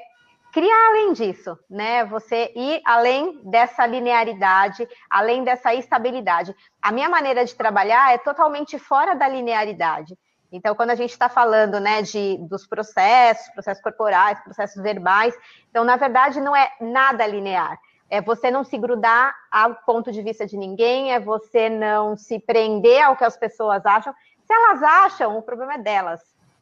[0.52, 2.04] criar além disso, né?
[2.04, 6.54] Você ir além dessa linearidade, além dessa estabilidade.
[6.80, 10.16] A minha maneira de trabalhar é totalmente fora da linearidade.
[10.52, 15.34] Então, quando a gente está falando, né, de dos processos, processos corporais, processos verbais,
[15.70, 17.80] então na verdade não é nada linear
[18.12, 22.38] é você não se grudar ao ponto de vista de ninguém, é você não se
[22.38, 24.12] prender ao que as pessoas acham.
[24.44, 26.20] Se elas acham, o problema é delas,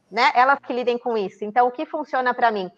[0.09, 0.31] né?
[0.37, 1.45] Elas que lidem com isso.
[1.45, 2.71] Então, o que funciona para mim?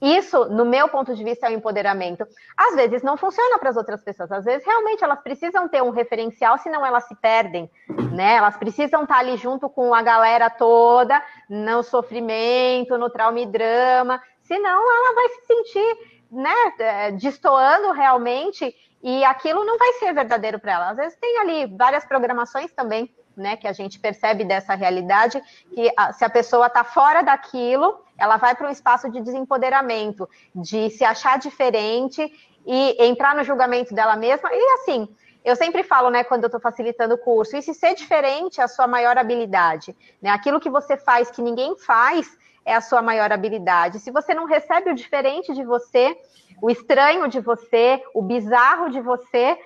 [0.00, 2.24] Isso, no meu ponto de vista, é o empoderamento.
[2.56, 4.30] Às vezes não funciona para as outras pessoas.
[4.30, 7.68] Às vezes, realmente, elas precisam ter um referencial, senão elas se perdem,
[8.12, 8.36] né?
[8.36, 14.22] Elas precisam estar ali junto com a galera toda, no sofrimento, no trauma e drama.
[14.42, 20.58] Senão, ela vai se sentir né, é, destoando realmente, e aquilo não vai ser verdadeiro
[20.58, 20.90] para ela.
[20.90, 25.42] Às vezes tem ali várias programações também né, que a gente percebe dessa realidade,
[25.74, 30.28] que a, se a pessoa está fora daquilo, ela vai para um espaço de desempoderamento,
[30.54, 32.30] de se achar diferente
[32.66, 34.50] e entrar no julgamento dela mesma.
[34.52, 35.08] E assim,
[35.44, 38.64] eu sempre falo, né, quando eu estou facilitando o curso, e se ser diferente é
[38.64, 40.30] a sua maior habilidade, né?
[40.30, 44.00] Aquilo que você faz que ninguém faz é a sua maior habilidade.
[44.00, 46.16] Se você não recebe o diferente de você,
[46.60, 49.58] o estranho de você, o bizarro de você,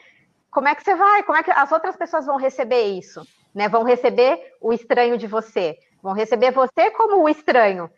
[0.51, 1.23] como é que você vai?
[1.25, 3.27] Como é que as outras pessoas vão receber isso?
[3.55, 3.69] Né?
[3.69, 7.91] Vão receber o estranho de você, vão receber você como o estranho.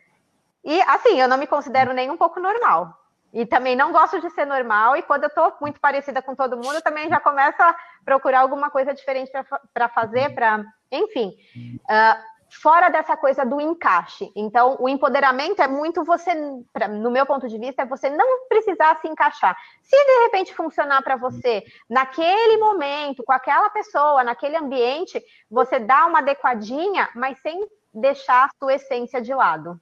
[0.65, 2.93] E assim, eu não me considero nem um pouco normal.
[3.33, 6.57] E também não gosto de ser normal, e quando eu estou muito parecida com todo
[6.57, 9.31] mundo, também já começo a procurar alguma coisa diferente
[9.75, 10.65] para fazer, para.
[10.91, 11.37] Enfim.
[11.85, 14.31] Uh, fora dessa coisa do encaixe.
[14.35, 16.33] Então, o empoderamento é muito você,
[16.73, 19.57] pra, no meu ponto de vista, é você não precisar se encaixar.
[19.83, 26.07] Se de repente funcionar para você naquele momento, com aquela pessoa, naquele ambiente, você dá
[26.07, 29.81] uma adequadinha, mas sem deixar a sua essência de lado.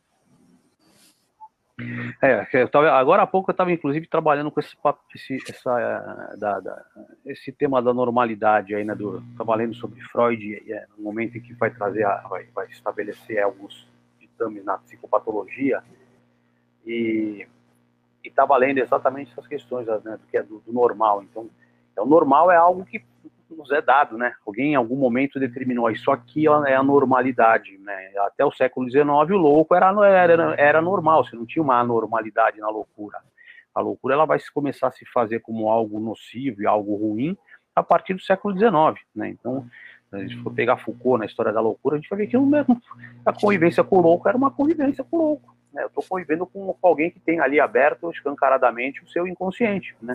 [2.22, 4.76] É, tava, agora há pouco eu estava inclusive trabalhando com esse,
[5.12, 6.84] esse, essa, da, da,
[7.26, 11.52] esse tema da normalidade aí, né, do, trabalhando sobre Freud, é, no momento em que
[11.54, 13.88] vai trazer, a, vai, vai estabelecer alguns
[14.20, 15.82] ditames na psicopatologia,
[16.87, 17.46] e
[18.22, 21.22] estava lendo exatamente essas questões né, do que é do, do normal.
[21.22, 21.48] Então,
[21.96, 23.02] é, o normal é algo que
[23.50, 24.35] nos é dado, né?
[24.46, 28.12] Alguém em algum momento determinou isso aqui é a normalidade, né?
[28.18, 32.61] Até o século XIX o louco era, era, era normal, você não tinha uma anormalidade
[32.61, 33.18] na loucura.
[33.74, 37.37] A loucura ela vai começar a se fazer como algo nocivo e algo ruim
[37.74, 39.28] a partir do século XIX, né?
[39.28, 39.66] Então,
[40.11, 42.38] se a gente for pegar Foucault na história da loucura, a gente vai ver que
[42.38, 42.80] mesmo,
[43.26, 45.57] a convivência com o louco era uma convivência com o louco.
[45.72, 45.83] Né?
[45.83, 50.14] Eu estou convivendo com alguém que tem ali aberto escancaradamente o seu inconsciente, né?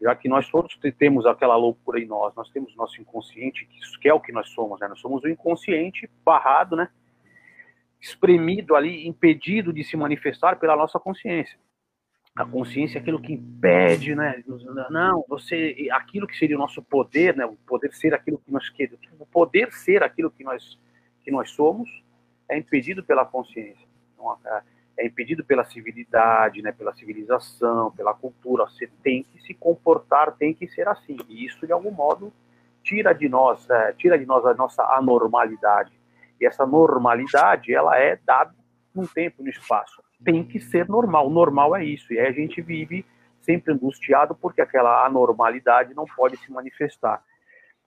[0.00, 3.68] Já que nós todos temos aquela loucura em nós, nós temos nosso inconsciente,
[4.00, 4.88] que é o que nós somos, né?
[4.88, 6.88] Nós somos o inconsciente barrado, né?
[8.00, 11.58] Espremido ali, impedido de se manifestar pela nossa consciência.
[12.36, 14.42] A consciência é aquilo que impede, né?
[14.90, 17.46] Não, você, aquilo que seria o nosso poder, né?
[17.46, 20.78] O poder ser aquilo que nós queremos, o poder ser aquilo que nós
[21.24, 21.88] que nós somos
[22.48, 23.86] é impedido pela consciência.
[24.12, 24.36] Então,
[24.96, 28.64] é impedido pela civilidade, né, pela civilização, pela cultura.
[28.64, 31.16] Você tem que se comportar, tem que ser assim.
[31.28, 32.32] E isso, de algum modo,
[32.82, 35.92] tira de nós, é, tira de nós a nossa anormalidade.
[36.40, 38.54] E essa normalidade, ela é dada
[38.94, 40.02] num tempo, no espaço.
[40.24, 41.28] Tem que ser normal.
[41.28, 42.12] Normal é isso.
[42.12, 43.04] E aí a gente vive
[43.40, 47.22] sempre angustiado porque aquela anormalidade não pode se manifestar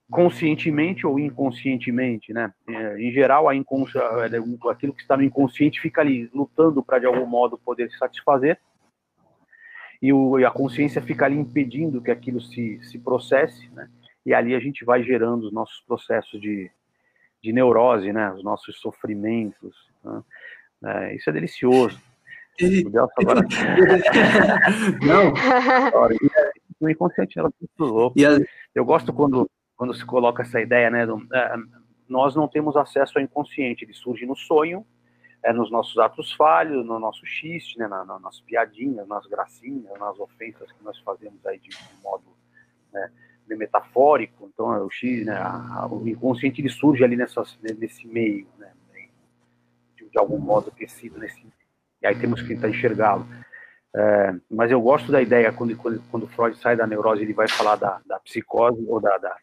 [0.10, 2.54] conscientemente ou inconscientemente, né?
[2.68, 3.98] É, em geral, a inconsci...
[3.98, 7.98] É, aquilo que está no inconsciente fica ali lutando para de algum modo poder se
[7.98, 8.60] satisfazer
[10.02, 13.90] e, o, e, a consciência fica ali impedindo que aquilo se, se processe, né?
[14.26, 16.70] E ali a gente vai gerando os nossos processos de,
[17.42, 18.32] de neurose, né?
[18.34, 19.76] Os nossos sofrimentos.
[20.04, 20.24] Né?
[20.86, 22.00] É, isso é delicioso.
[22.60, 22.86] E...
[22.86, 23.42] O Delcio agora.
[25.06, 25.34] Não.
[26.80, 28.16] O inconsciente ela é muito louco.
[28.76, 31.56] Eu gosto quando quando se coloca essa ideia, né, do, é,
[32.10, 34.86] nós não temos acesso ao inconsciente, ele surge no sonho,
[35.44, 39.98] é, nos nossos atos falhos, no nosso xiste, né, na, na, nas piadinhas, nas gracinhas,
[40.00, 42.26] nas ofensas que nós fazemos aí de, de modo
[42.92, 43.10] né,
[43.50, 44.50] metafórico.
[44.52, 48.72] Então, é o X, né, a, o inconsciente ele surge ali nessas, nesse meio, né,
[49.96, 51.46] de, de, algum modo tecido nesse.
[52.02, 53.28] E aí temos que tentar enxergá-lo.
[53.96, 57.48] É, mas eu gosto da ideia quando, quando, quando Freud sai da neurose, ele vai
[57.48, 59.38] falar da, da psicose ou da, da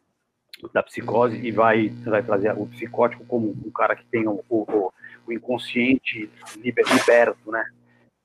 [0.72, 4.92] da psicose e vai, vai trazer o psicótico como um cara que tem o, o,
[5.26, 7.64] o inconsciente liber, liberto, né?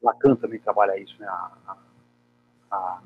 [0.01, 1.27] Lacan também trabalha isso, né?
[1.27, 1.77] A,
[2.71, 3.01] a,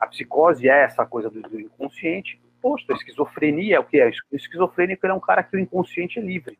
[0.00, 2.40] a psicose é essa coisa do, do, inconsciente.
[2.60, 4.10] Posto, a esquizofrenia é o que é?
[4.30, 6.58] O esquizofrênico é um cara que o inconsciente é livre.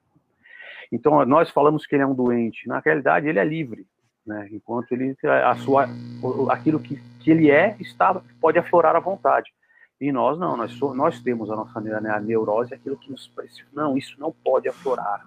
[0.90, 2.68] Então, nós falamos que ele é um doente.
[2.68, 3.86] Na realidade, ele é livre.
[4.26, 4.48] Né?
[4.52, 5.88] Enquanto ele, a sua,
[6.50, 9.52] aquilo que, que ele é, está, pode aflorar à vontade.
[10.02, 13.28] E nós não, nós, so, nós temos a nossa né, a neurose, aquilo que nos
[13.28, 15.24] parece, não, isso não pode aflorar.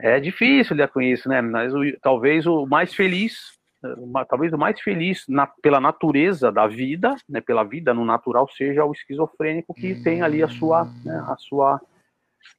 [0.00, 1.40] É difícil lidar com isso, né?
[1.40, 3.52] Mas o, talvez o mais feliz,
[3.98, 8.48] uma, talvez o mais feliz na, pela natureza da vida, né, pela vida no natural,
[8.48, 11.80] seja o esquizofrênico que tem ali a sua, né, a sua,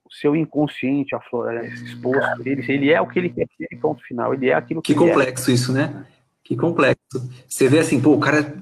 [0.06, 2.48] o seu inconsciente aflora, exposto.
[2.48, 4.34] Ele, ele é o que ele quer ser, ponto final.
[4.34, 4.94] Ele é aquilo que.
[4.94, 5.06] Que é.
[5.10, 5.54] complexo é.
[5.54, 6.06] isso, né?
[6.42, 7.30] Que complexo.
[7.46, 8.54] Você vê assim, pô, o cara é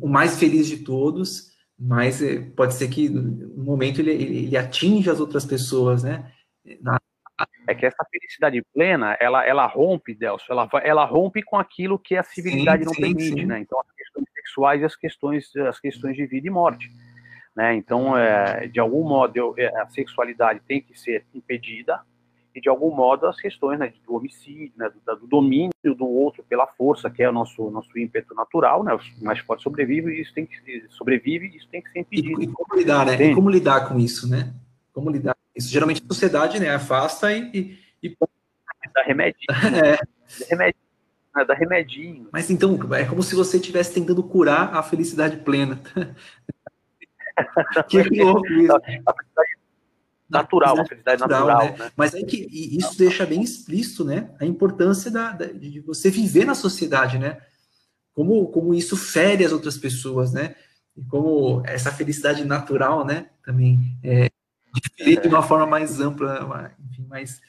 [0.00, 1.51] o mais feliz de todos
[1.84, 6.32] mas é, pode ser que no momento ele, ele, atinge as outras pessoas, né?
[6.80, 7.00] Na...
[7.66, 12.16] É que essa felicidade plena, ela, ela rompe, Delcio, ela, ela rompe com aquilo que
[12.16, 13.46] a civilidade sim, não sim, permite, sim.
[13.46, 13.58] né?
[13.58, 16.88] Então, as questões sexuais e as questões, as questões de vida e morte.
[17.56, 17.74] Né?
[17.74, 22.00] Então, é, de algum modo, eu, é, a sexualidade tem que ser impedida,
[22.54, 26.44] e de algum modo as questões né, do homicídio, né, do, do, domínio do outro
[26.48, 30.20] pela força, que é o nosso nosso ímpeto natural, né, o mais forte sobrevive, e
[30.20, 32.42] isso tem que sobrevive, isso tem que ser impedido.
[32.42, 33.22] E, e como lidar, né?
[33.22, 34.52] E como lidar com isso, né?
[34.92, 35.36] Como lidar?
[35.54, 38.16] Isso geralmente a sociedade, né, afasta e, e, e...
[38.94, 39.96] dá remedinho, é.
[39.96, 40.82] dá remedinho,
[41.34, 42.28] né, dá remedinho.
[42.32, 45.80] Mas então é como se você estivesse tentando curar a felicidade plena.
[47.88, 48.76] que louco isso.
[48.76, 49.51] A felicidade
[50.32, 51.84] natural, uma felicidade natural, natural né?
[51.84, 51.92] né?
[51.96, 56.44] Mas é que isso deixa bem explícito, né, a importância da, da, de você viver
[56.44, 57.38] na sociedade, né?
[58.14, 60.54] Como, como isso fere as outras pessoas, né?
[60.96, 64.30] E como essa felicidade natural, né, também é
[64.74, 65.22] diferente é.
[65.22, 67.40] de uma forma mais ampla, enfim, mais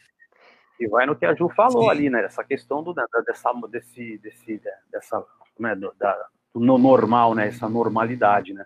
[0.79, 1.89] e vai no que a Ju falou Sim.
[1.89, 2.23] ali, né?
[2.25, 5.23] Essa questão do, da, dessa, desse, desse, dessa,
[5.57, 7.47] né, da, do normal, né?
[7.47, 8.65] Essa normalidade, né?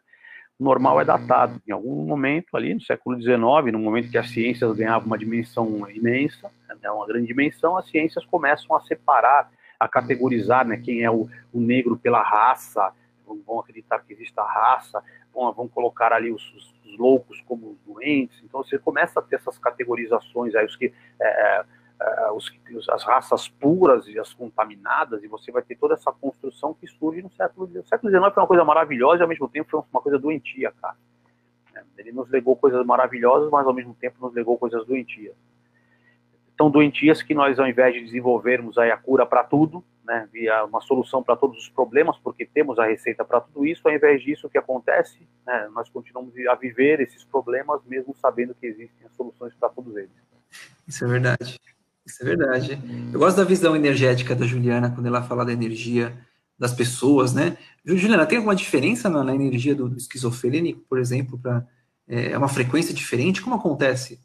[0.60, 1.62] Normal é datado.
[1.67, 3.38] Em algum momento ali, no século XIX,
[3.72, 6.50] no momento que as ciências ganhavam uma dimensão imensa,
[6.82, 11.30] né, uma grande dimensão, as ciências começam a separar, a categorizar né, quem é o,
[11.54, 12.91] o negro pela raça,
[13.46, 17.78] vão acreditar que existe a raça, vão, vão colocar ali os, os, os, loucos como
[17.86, 18.41] doentes.
[18.43, 21.65] Então você começa a ter essas categorizações, aí os que é, é
[22.02, 22.52] uh, os,
[22.90, 27.22] as raças puras e as contaminadas, e você vai ter toda essa construção que surge
[27.22, 27.86] no século XIX.
[27.86, 30.72] O século XIX foi uma coisa maravilhosa e ao mesmo tempo foi uma coisa doentia,
[30.82, 30.96] cara.
[31.76, 35.36] É, ele nos legou coisas maravilhosas, mas ao mesmo tempo nos legou coisas doentias.
[36.56, 40.64] Tão doentias que nós, ao invés de desenvolvermos aí a cura para tudo, né, via
[40.64, 44.24] uma solução para todos os problemas, porque temos a receita para tudo isso, ao invés
[44.24, 45.20] disso, o que acontece?
[45.46, 50.10] Né, nós continuamos a viver esses problemas, mesmo sabendo que existem soluções para todos eles.
[50.88, 51.60] Isso é verdade.
[52.08, 52.80] Isso é verdade.
[53.12, 56.17] Eu gosto da visão energética da Juliana quando ela fala da energia
[56.58, 57.58] das pessoas, né?
[57.86, 61.67] Juliana, tem alguma diferença na, na energia do, do, esquizofrênico, por exemplo, para
[62.08, 63.41] é, é uma frequência diferente?
[63.41, 64.20] Como acontece?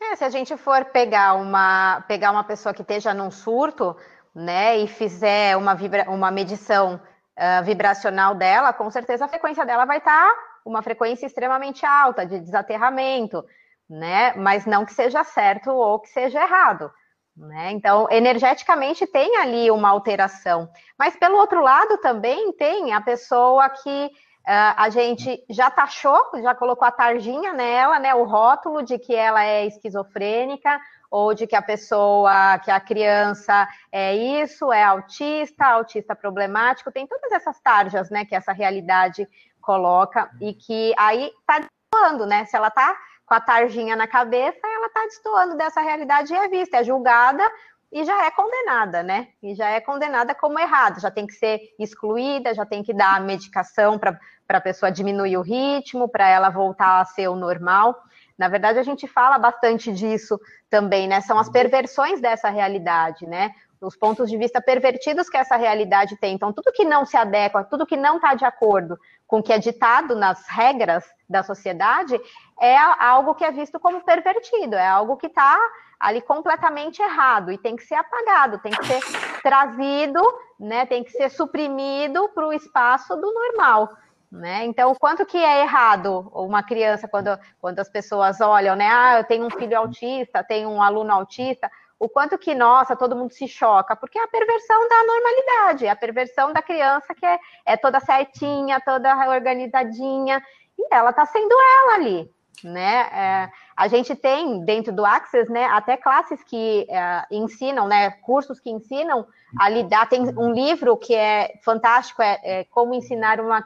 [0.00, 3.96] É, se a gente for pegar uma pegar uma pessoa que esteja num surto,
[4.34, 9.84] né, e fizer uma vibra, uma medição uh, vibracional dela, com certeza a frequência dela
[9.84, 13.44] vai estar tá uma frequência extremamente alta de desaterramento
[13.88, 14.34] né?
[14.34, 16.90] Mas não que seja certo ou que seja errado.
[17.36, 17.70] Né?
[17.70, 20.68] Então, energeticamente tem ali uma alteração.
[20.98, 26.52] Mas pelo outro lado também tem a pessoa que uh, a gente já taxou, já
[26.52, 28.12] colocou a tarjinha nela, né?
[28.12, 33.68] O rótulo de que ela é esquizofrênica, ou de que a pessoa, que a criança
[33.90, 39.26] é isso, é autista, autista problemático, tem todas essas tarjas, né, que essa realidade
[39.60, 41.60] coloca, e que aí tá
[41.94, 42.44] falando, né?
[42.44, 42.96] Se ela tá
[43.28, 47.44] com a tarjinha na cabeça, ela está destoando dessa realidade e é vista, é julgada
[47.92, 49.28] e já é condenada, né?
[49.42, 53.20] E já é condenada como errada, já tem que ser excluída, já tem que dar
[53.20, 58.02] medicação para a pessoa diminuir o ritmo, para ela voltar a ser o normal.
[58.36, 61.20] Na verdade, a gente fala bastante disso também, né?
[61.20, 63.50] São as perversões dessa realidade, né?
[63.80, 66.34] Os pontos de vista pervertidos que essa realidade tem.
[66.34, 69.52] Então, tudo que não se adequa, tudo que não está de acordo com o que
[69.52, 72.18] é ditado nas regras da sociedade,
[72.60, 75.58] é algo que é visto como pervertido, é algo que está
[76.00, 79.00] ali completamente errado e tem que ser apagado, tem que ser
[79.42, 80.22] trazido,
[80.58, 83.90] né, tem que ser suprimido para o espaço do normal.
[84.30, 84.66] Né?
[84.66, 88.86] Então, quanto que é errado uma criança quando, quando as pessoas olham, né?
[88.86, 93.16] Ah, eu tenho um filho autista, tenho um aluno autista, o quanto que, nossa, todo
[93.16, 97.26] mundo se choca, porque é a perversão da normalidade, é a perversão da criança que
[97.26, 100.42] é, é toda certinha, toda organizadinha,
[100.78, 102.30] e ela está sendo ela ali,
[102.62, 103.08] né?
[103.12, 108.60] É, a gente tem dentro do Access, né, até classes que é, ensinam, né, cursos
[108.60, 109.26] que ensinam
[109.58, 110.08] a lidar.
[110.08, 113.64] Tem um livro que é fantástico, é, é, como ensinar uma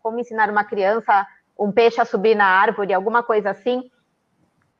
[0.00, 1.26] como ensinar uma criança
[1.58, 3.90] um peixe a subir na árvore, alguma coisa assim,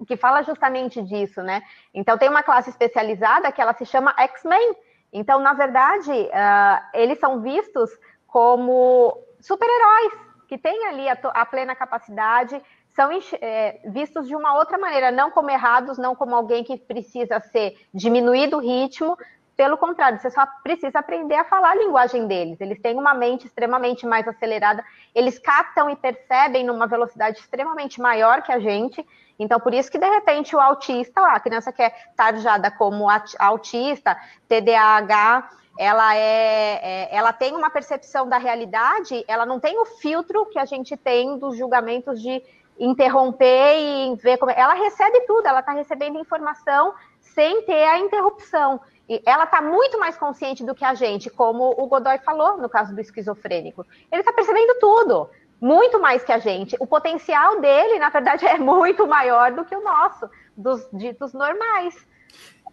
[0.05, 1.63] que fala justamente disso, né?
[1.93, 4.77] Então tem uma classe especializada que ela se chama X-Men.
[5.13, 7.91] Então, na verdade, uh, eles são vistos
[8.27, 10.13] como super-heróis
[10.49, 12.61] que têm ali a, a plena capacidade
[12.95, 17.41] são é, vistos de uma outra maneira, não como errados, não como alguém que precisa
[17.41, 19.19] ser diminuído o ritmo.
[19.57, 22.61] Pelo contrário, você só precisa aprender a falar a linguagem deles.
[22.61, 24.85] Eles têm uma mente extremamente mais acelerada,
[25.15, 29.07] eles captam e percebem numa velocidade extremamente maior que a gente.
[29.39, 33.07] Então, por isso que, de repente, o autista, a criança que é tarjada como
[33.39, 34.17] autista,
[34.49, 40.47] TDAH, ela é, é, ela tem uma percepção da realidade, ela não tem o filtro
[40.47, 42.43] que a gente tem dos julgamentos de
[42.79, 44.53] interromper e ver como.
[44.53, 48.81] Ela recebe tudo, ela está recebendo informação sem ter a interrupção.
[49.09, 52.69] E ela está muito mais consciente do que a gente, como o Godoy falou no
[52.69, 53.87] caso do esquizofrênico.
[54.11, 55.29] Ele está percebendo tudo,
[55.61, 56.77] muito mais que a gente.
[56.81, 61.95] O potencial dele, na verdade, é muito maior do que o nosso, dos ditos normais.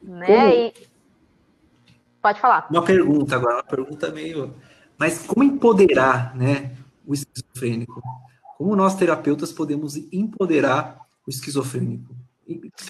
[0.02, 0.56] Né?
[0.56, 0.74] E...
[2.22, 2.68] Pode falar.
[2.70, 4.54] Uma pergunta agora, uma pergunta meio.
[4.98, 6.72] Mas como empoderar né,
[7.06, 8.02] o esquizofrênico?
[8.58, 12.21] Como nós terapeutas podemos empoderar o esquizofrênico?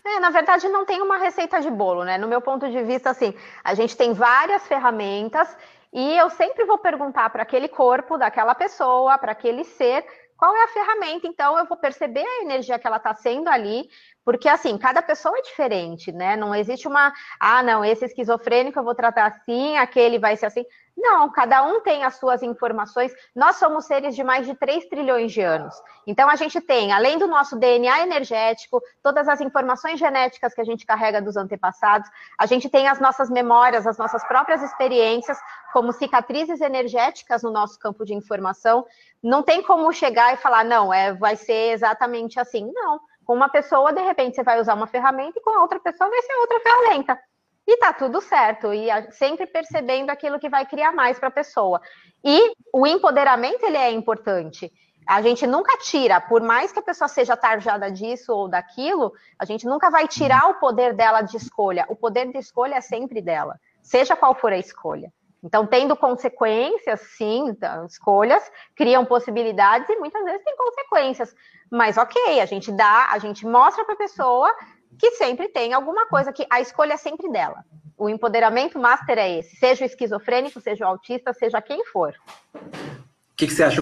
[0.06, 2.18] É, na verdade, não tem uma receita de bolo, né?
[2.18, 3.34] No meu ponto de vista, assim,
[3.64, 5.56] a gente tem várias ferramentas
[5.94, 10.06] e eu sempre vou perguntar para aquele corpo daquela pessoa, para aquele ser,
[10.38, 13.88] qual é a ferramenta, então eu vou perceber a energia que ela está sendo ali,
[14.24, 16.36] porque assim, cada pessoa é diferente, né?
[16.36, 20.66] Não existe uma, ah, não, esse esquizofrênico eu vou tratar assim, aquele vai ser assim.
[20.96, 23.12] Não, cada um tem as suas informações.
[23.36, 25.74] Nós somos seres de mais de 3 trilhões de anos.
[26.06, 30.66] Então, a gente tem, além do nosso DNA energético, todas as informações genéticas que a
[30.66, 35.40] gente carrega dos antepassados, a gente tem as nossas memórias, as nossas próprias experiências,
[35.74, 38.86] como cicatrizes energéticas no nosso campo de informação.
[39.24, 42.70] Não tem como chegar e falar, não, é, vai ser exatamente assim.
[42.74, 43.00] Não.
[43.32, 46.10] Com uma pessoa, de repente, você vai usar uma ferramenta e com a outra pessoa
[46.10, 47.18] vai ser outra ferramenta.
[47.66, 51.80] E tá tudo certo, e sempre percebendo aquilo que vai criar mais para a pessoa.
[52.22, 54.70] E o empoderamento ele é importante.
[55.08, 59.46] A gente nunca tira, por mais que a pessoa seja tarjada disso ou daquilo, a
[59.46, 61.86] gente nunca vai tirar o poder dela de escolha.
[61.88, 65.10] O poder de escolha é sempre dela, seja qual for a escolha.
[65.44, 67.56] Então, tendo consequências, sim,
[67.88, 68.44] escolhas
[68.76, 71.36] criam possibilidades e muitas vezes tem consequências.
[71.70, 74.54] Mas ok, a gente dá, a gente mostra para a pessoa
[75.00, 77.66] que sempre tem alguma coisa que a escolha é sempre dela.
[77.98, 82.14] O empoderamento master é esse, seja o esquizofrênico, seja o autista, seja quem for.
[82.54, 83.82] O que, que, você acha?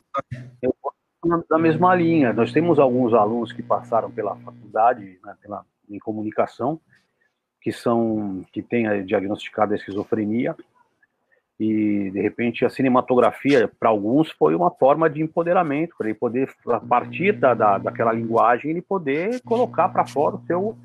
[0.62, 0.74] Eu
[1.50, 2.32] da mesma linha.
[2.32, 6.80] Nós temos alguns alunos que passaram pela faculdade, né, pela, em comunicação,
[7.62, 10.56] que são que têm diagnosticado a esquizofrenia
[11.60, 16.50] e de repente a cinematografia para alguns foi uma forma de empoderamento para ele poder
[16.68, 20.78] a partir da, da daquela linguagem ele poder colocar para fora o seu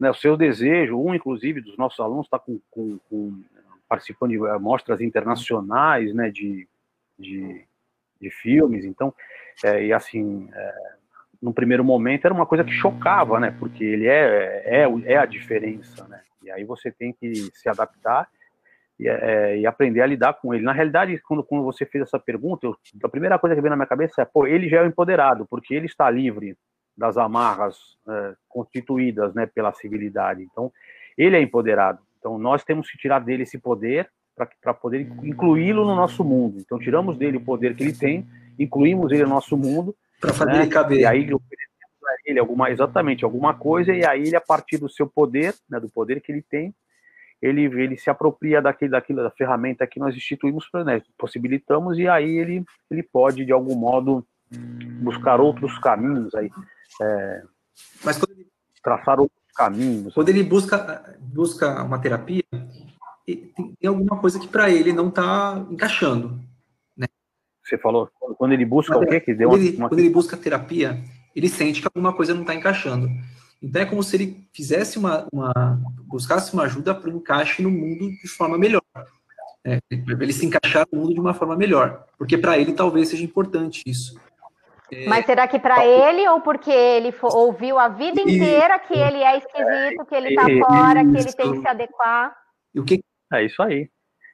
[0.00, 3.42] né, o seu desejo, um inclusive dos nossos alunos está com, com, com,
[3.86, 6.66] participando de eh, mostras internacionais, né, de,
[7.18, 7.62] de,
[8.18, 9.12] de filmes, então,
[9.62, 10.74] é, e assim, é,
[11.42, 15.26] no primeiro momento era uma coisa que chocava, né, porque ele é, é, é a
[15.26, 18.26] diferença, né, e aí você tem que se adaptar
[19.00, 20.62] e, é, e, aprender a lidar com ele.
[20.62, 23.76] Na realidade, quando, quando você fez essa pergunta, eu, a primeira coisa que veio na
[23.76, 26.54] minha cabeça é, pô, ele já é o empoderado, porque ele está livre
[26.94, 30.42] das amarras é, constituídas né, pela civilidade.
[30.42, 30.70] Então,
[31.16, 31.98] ele é empoderado.
[32.18, 34.10] Então, nós temos que tirar dele esse poder
[34.60, 36.58] para poder incluí-lo no nosso mundo.
[36.58, 38.26] Então, tiramos dele o poder que ele tem,
[38.58, 39.96] incluímos ele no nosso mundo.
[40.20, 41.00] Para fazer né, ele caber.
[41.00, 41.30] E aí,
[42.26, 45.88] ele alguma, exatamente, alguma coisa, e aí ele, a partir do seu poder, né, do
[45.88, 46.74] poder que ele tem,
[47.40, 52.38] ele, ele se apropria daquele, daquilo, da ferramenta que nós instituímos, né, possibilitamos, e aí
[52.38, 54.26] ele, ele pode, de algum modo,
[55.02, 56.50] buscar outros caminhos aí
[57.00, 57.42] é,
[58.04, 58.46] Mas quando ele,
[58.82, 60.14] traçar outros caminhos.
[60.14, 62.42] Quando ele busca, busca uma terapia,
[63.26, 63.52] tem,
[63.86, 66.40] alguma coisa que para ele não está encaixando.
[66.96, 67.06] Né?
[67.64, 69.20] Você falou, quando ele busca o quê?
[69.20, 69.88] Que deu quando, uma, ele, uma...
[69.88, 71.02] quando ele busca terapia,
[71.34, 73.08] ele sente que alguma coisa não está encaixando.
[73.62, 75.52] Então é como se ele fizesse uma, uma
[76.06, 78.82] buscasse uma ajuda para o encaixe no mundo de forma melhor.
[79.64, 83.22] É, ele se encaixar no mundo de uma forma melhor, porque para ele talvez seja
[83.22, 84.18] importante isso.
[85.06, 89.38] Mas será que para ele ou porque ele ouviu a vida inteira que ele é
[89.38, 92.34] esquisito, que ele está fora, que ele tem que se adequar?
[92.74, 93.00] E o que
[93.32, 93.88] é isso aí,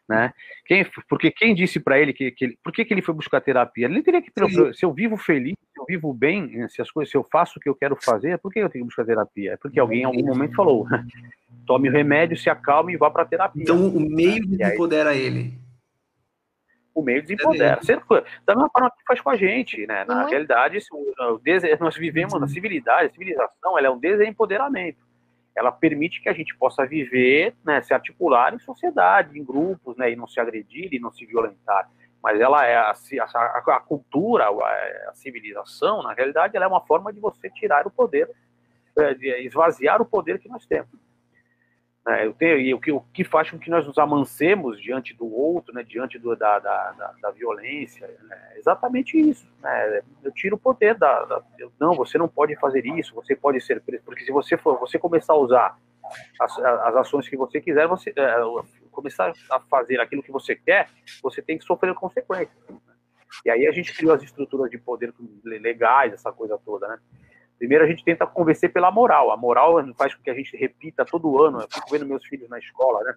[0.08, 0.32] né?
[0.64, 3.40] Quem, porque quem disse para ele que, que ele, por que, que ele foi buscar
[3.40, 3.86] terapia?
[3.86, 6.90] Ele teria que ter, se eu vivo feliz, se eu vivo bem, né, se as
[6.90, 9.04] coisas, se eu faço o que eu quero fazer, por que eu tenho que buscar
[9.04, 9.52] terapia?
[9.52, 10.86] É porque alguém em algum momento falou:
[11.66, 13.62] tome o remédio, se acalme e vá para terapia.
[13.62, 15.66] Então o meio que empodera ele
[16.96, 17.78] o meio desempodera.
[18.46, 20.06] Da mesma forma que faz com a gente, né?
[20.06, 20.78] Na realidade,
[21.78, 25.05] nós vivemos na civilidade, a civilização ela é um desempoderamento.
[25.56, 30.12] Ela permite que a gente possa viver, né, se articular em sociedade, em grupos, né,
[30.12, 31.88] e não se agredir e não se violentar.
[32.22, 36.84] Mas ela é a, a, a cultura, a, a, civilização, na realidade, ela é uma
[36.84, 38.28] forma de você tirar o poder,
[38.98, 41.05] é, de esvaziar o poder que nós temos.
[42.06, 42.24] Né?
[42.24, 45.26] Eu tenho, e o, que, o que faz com que nós nos amancemos diante do
[45.26, 45.82] outro, né?
[45.82, 48.50] diante do, da, da, da, da, violência, né?
[48.54, 49.44] é exatamente isso.
[49.60, 50.02] Né?
[50.22, 53.60] Eu tiro o poder da, da eu, não, você não pode fazer isso, você pode
[53.60, 55.76] ser preso, porque se você for, você começar a usar
[56.40, 58.36] as, as ações que você quiser, você é,
[58.92, 60.88] começar a fazer aquilo que você quer,
[61.20, 62.56] você tem que sofrer consequências.
[62.68, 62.78] Né?
[63.44, 66.98] E aí a gente criou as estruturas de poder legais, essa coisa toda, né?
[67.58, 69.30] Primeiro a gente tenta convencer pela moral.
[69.30, 71.60] A moral faz com que a gente repita todo ano.
[71.60, 73.14] Eu fico vendo meus filhos na escola, né?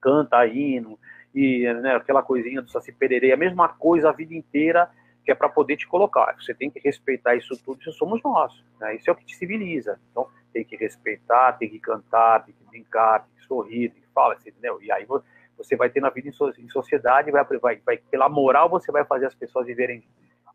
[0.00, 0.98] Canta hino
[1.34, 3.32] e né, aquela coisinha do Saci Pererê.
[3.32, 4.88] A mesma coisa a vida inteira
[5.26, 6.36] que é para poder te colocar.
[6.40, 8.52] Você tem que respeitar isso tudo, isso somos nós.
[8.78, 8.94] Né?
[8.94, 9.98] Isso é o que te civiliza.
[10.12, 14.08] Então, tem que respeitar, tem que cantar, tem que brincar, tem que sorrir, tem que
[14.14, 14.80] falar, entendeu?
[14.80, 15.04] E aí
[15.56, 19.26] você vai ter na vida em sociedade, vai, vai, vai, pela moral, você vai fazer
[19.26, 20.04] as pessoas viverem,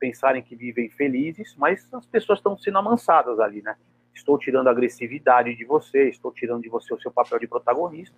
[0.02, 3.76] pensarem que vivem felizes, mas as pessoas estão sendo amansadas ali, né?
[4.16, 8.16] Estou tirando a agressividade de você, estou tirando de você o seu papel de protagonista.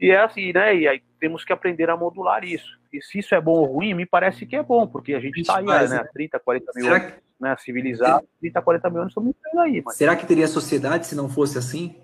[0.00, 0.76] E é assim, né?
[0.76, 2.78] E aí temos que aprender a modular isso.
[2.92, 5.40] E se isso é bom ou ruim, me parece que é bom, porque a gente
[5.40, 6.04] está aí, né?
[6.12, 7.22] 30, 40 mil anos, que...
[7.40, 7.56] né?
[7.58, 9.82] Civilizado, 30, 40 mil anos estamos aí.
[9.84, 9.96] Mas...
[9.96, 12.00] Será que teria sociedade se não fosse assim?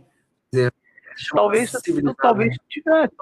[0.53, 0.73] Dizer,
[1.33, 1.73] talvez,
[2.21, 3.15] talvez tivesse.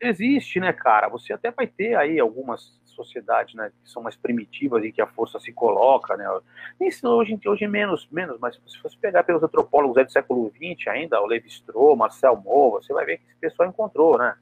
[0.00, 1.08] Existe, né, cara?
[1.08, 5.06] Você até vai ter aí algumas sociedades, né, que são mais primitivas e que a
[5.06, 6.26] força se coloca, né?
[6.80, 11.20] Isso hoje, hoje menos, menos, mas se você pegar pelos antropólogos do século XX ainda,
[11.20, 14.36] o Levi-Strauss, Marcel Mova, você vai ver que esse pessoal encontrou, né?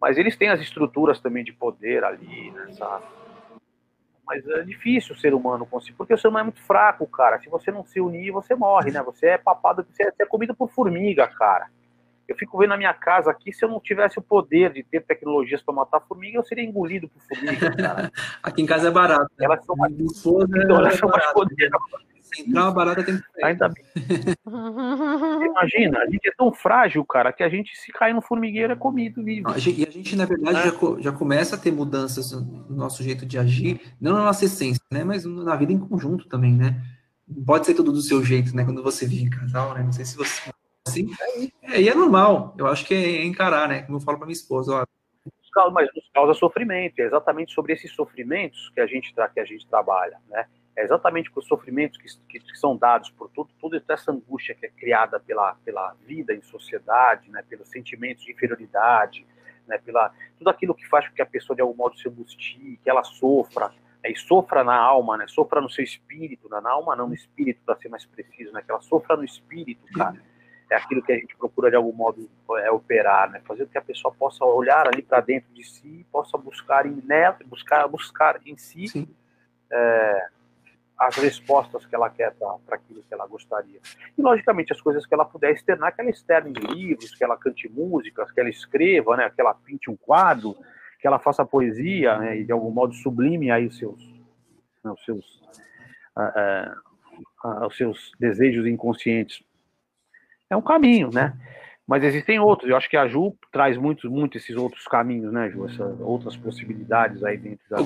[0.00, 3.04] Mas eles têm as estruturas também de poder ali, né, sabe?
[4.26, 7.40] Mas é difícil o ser humano conseguir, porque o ser humano é muito fraco, cara.
[7.40, 9.02] Se você não se unir, você morre, né?
[9.02, 11.70] Você é papado, você é, comido por formiga, cara.
[12.28, 15.00] Eu fico vendo na minha casa aqui, se eu não tivesse o poder de ter
[15.00, 18.12] tecnologias para matar formiga, eu seria engolido por formiga, cara.
[18.42, 19.30] aqui em casa é barato.
[19.38, 19.46] Né?
[19.46, 22.08] Elas são mais, esposa, então, elas é são mais poderosas.
[22.38, 23.82] Entrar uma barata tem que Ainda bem.
[24.46, 28.76] Imagina, a gente é tão frágil, cara, que a gente se cai no formigueiro é
[28.76, 29.48] comido vivo.
[29.48, 30.64] E a gente, na verdade, é.
[30.64, 34.82] já, já começa a ter mudanças no nosso jeito de agir, não na nossa essência,
[34.92, 35.02] né?
[35.02, 36.78] Mas na vida em conjunto também, né?
[37.26, 38.64] Não pode ser tudo do seu jeito, né?
[38.64, 39.82] Quando você vive em casal, né?
[39.82, 40.50] Não sei se você
[40.88, 41.10] assim.
[41.62, 42.54] É, e é normal.
[42.58, 43.82] Eu acho que é encarar, né?
[43.82, 44.86] Como eu falo para minha esposa, ó,
[45.72, 47.00] mas nos causa sofrimento.
[47.00, 50.46] É exatamente sobre esses sofrimentos que a gente, que a gente trabalha, né?
[50.76, 54.64] É exatamente com os sofrimentos que, que, são dados por tudo, toda essa angústia que
[54.64, 59.26] é criada pela, pela vida em sociedade, né, pelos sentimentos de inferioridade,
[59.66, 62.78] né, pela, tudo aquilo que faz com que a pessoa de algum modo se angustie,
[62.80, 63.72] que ela sofra,
[64.04, 67.14] né, e sofra na alma, né, sofra no seu espírito, né, na alma não, no
[67.14, 70.22] espírito, para ser mais preciso, né, que ela sofra no espírito, cara.
[70.70, 73.78] É aquilo que a gente procura de algum modo é, operar, né, fazer com que
[73.78, 78.38] a pessoa possa olhar ali para dentro de si, possa buscar em nela, buscar, buscar
[78.44, 79.08] em si.
[79.70, 80.28] É,
[80.98, 83.78] as respostas que ela quer para aquilo que ela gostaria.
[84.16, 87.36] E, logicamente, as coisas que ela puder externar, que ela externe em livros, que ela
[87.36, 90.56] cante músicas, que ela escreva, né, que ela pinte um quadro,
[90.98, 94.02] que ela faça poesia, né, e de algum modo sublime aí os seus,
[94.82, 95.40] né, os seus,
[96.16, 96.74] uh,
[97.46, 99.44] uh, uh, os seus desejos inconscientes.
[100.50, 101.34] É um caminho, né?
[101.86, 102.68] Mas existem outros.
[102.68, 105.66] Eu acho que a Ju traz muito, muito esses outros caminhos, né, Ju?
[105.66, 107.78] Essas outras possibilidades aí dentro da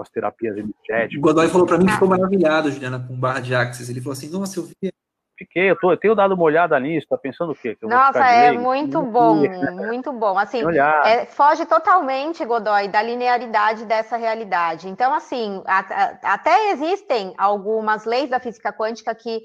[0.00, 1.18] com as terapias energéticas.
[1.18, 3.90] O Godoy falou para mim que ficou maravilhado, Juliana, com barra de Axis.
[3.90, 4.92] Ele falou assim: nossa, eu vi.
[5.36, 7.74] Fiquei, eu, tô, eu tenho dado uma olhada nisso, tá pensando o quê?
[7.80, 9.36] Nossa, é muito bom,
[9.74, 10.38] muito bom.
[10.38, 10.60] Assim,
[11.06, 14.86] é, foge totalmente, Godoy, da linearidade dessa realidade.
[14.86, 19.44] Então, assim, a, a, até existem algumas leis da física quântica que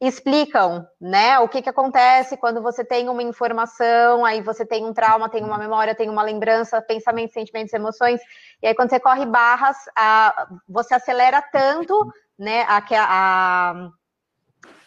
[0.00, 4.92] explicam, né, o que, que acontece quando você tem uma informação, aí você tem um
[4.92, 8.20] trauma, tem uma memória, tem uma lembrança, pensamentos, sentimentos, emoções,
[8.62, 13.90] e aí quando você corre barras, a, você acelera tanto, né, a, a,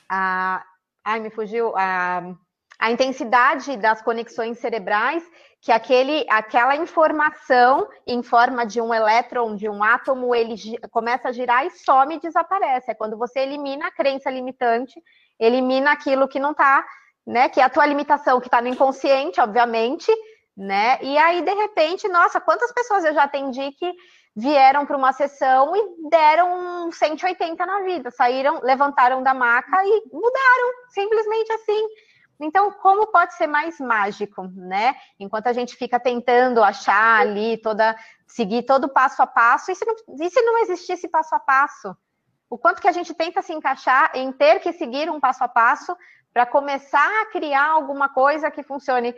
[0.09, 0.65] a
[1.03, 2.35] ai, me fugiu, a,
[2.77, 5.23] a intensidade das conexões cerebrais
[5.67, 10.55] que aquele, aquela informação em forma de um elétron, de um átomo, ele
[10.89, 12.91] começa a girar e some e desaparece.
[12.91, 14.97] É quando você elimina a crença limitante,
[15.37, 16.85] elimina aquilo que não está,
[17.25, 17.49] né?
[17.49, 20.09] Que é a tua limitação que está no inconsciente, obviamente,
[20.55, 20.99] né?
[21.01, 23.93] E aí, de repente, nossa, quantas pessoas eu já atendi que
[24.37, 30.73] vieram para uma sessão e deram 180 na vida, saíram, levantaram da maca e mudaram,
[30.93, 31.87] simplesmente assim
[32.39, 34.95] então, como pode ser mais mágico, né?
[35.19, 37.95] Enquanto a gente fica tentando achar ali toda,
[38.27, 41.97] seguir todo passo a passo, e se não, e se não existisse passo a passo?
[42.49, 45.47] O quanto que a gente tenta se encaixar em ter que seguir um passo a
[45.47, 45.97] passo
[46.31, 49.15] para começar a criar alguma coisa que funcione.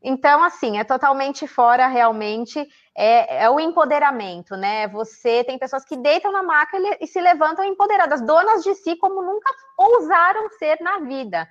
[0.00, 2.64] Então, assim, é totalmente fora realmente,
[2.96, 4.86] é, é, o empoderamento, né?
[4.88, 8.96] Você tem pessoas que deitam na maca e, e se levantam empoderadas, donas de si,
[8.96, 11.46] como nunca ousaram ser na vida.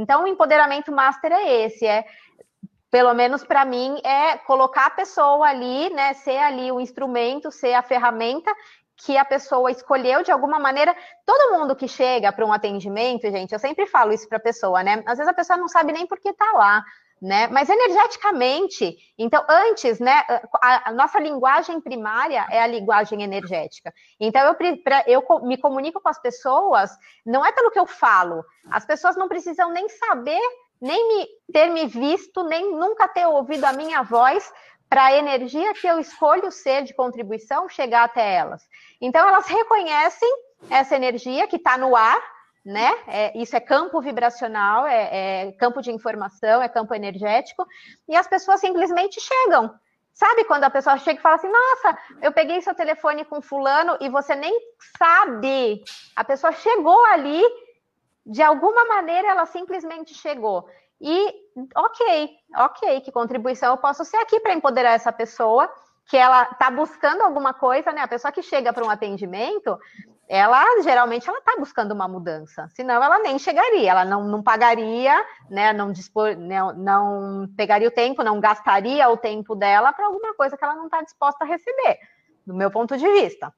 [0.00, 2.06] Então, o empoderamento master é esse, é
[2.90, 6.14] pelo menos para mim, é colocar a pessoa ali, né?
[6.14, 8.50] Ser ali o instrumento, ser a ferramenta
[8.96, 10.96] que a pessoa escolheu de alguma maneira.
[11.24, 14.82] Todo mundo que chega para um atendimento, gente, eu sempre falo isso para a pessoa,
[14.82, 15.02] né?
[15.06, 16.82] Às vezes a pessoa não sabe nem por que está lá.
[17.20, 17.48] Né?
[17.48, 20.24] Mas energeticamente, então antes, né,
[20.62, 23.92] a, a, nossa linguagem primária é a linguagem energética.
[24.18, 26.90] Então eu, pra, eu me comunico com as pessoas,
[27.26, 28.42] não é pelo que eu falo.
[28.70, 30.40] As pessoas não precisam nem saber,
[30.80, 34.50] nem me, ter me visto, nem nunca ter ouvido a minha voz
[34.90, 38.68] para a energia que eu escolho ser de contribuição chegar até elas.
[39.00, 40.28] Então, elas reconhecem
[40.68, 42.20] essa energia que está no ar,
[42.64, 42.92] né?
[43.06, 47.66] É, isso é campo vibracional, é, é campo de informação, é campo energético,
[48.08, 49.74] e as pessoas simplesmente chegam.
[50.12, 53.96] Sabe quando a pessoa chega e fala assim: Nossa, eu peguei seu telefone com fulano
[54.00, 54.54] e você nem
[54.98, 55.82] sabe.
[56.14, 57.42] A pessoa chegou ali,
[58.26, 60.68] de alguma maneira ela simplesmente chegou.
[61.00, 61.34] E
[61.74, 65.72] ok, ok, que contribuição eu posso ser aqui para empoderar essa pessoa,
[66.06, 68.02] que ela está buscando alguma coisa, né?
[68.02, 69.78] A pessoa que chega para um atendimento,
[70.32, 75.12] ela geralmente ela está buscando uma mudança, senão ela nem chegaria, ela não, não pagaria,
[75.50, 75.72] né?
[75.72, 80.56] Não, dispor, não, não pegaria o tempo, não gastaria o tempo dela para alguma coisa
[80.56, 81.98] que ela não está disposta a receber,
[82.46, 83.52] do meu ponto de vista.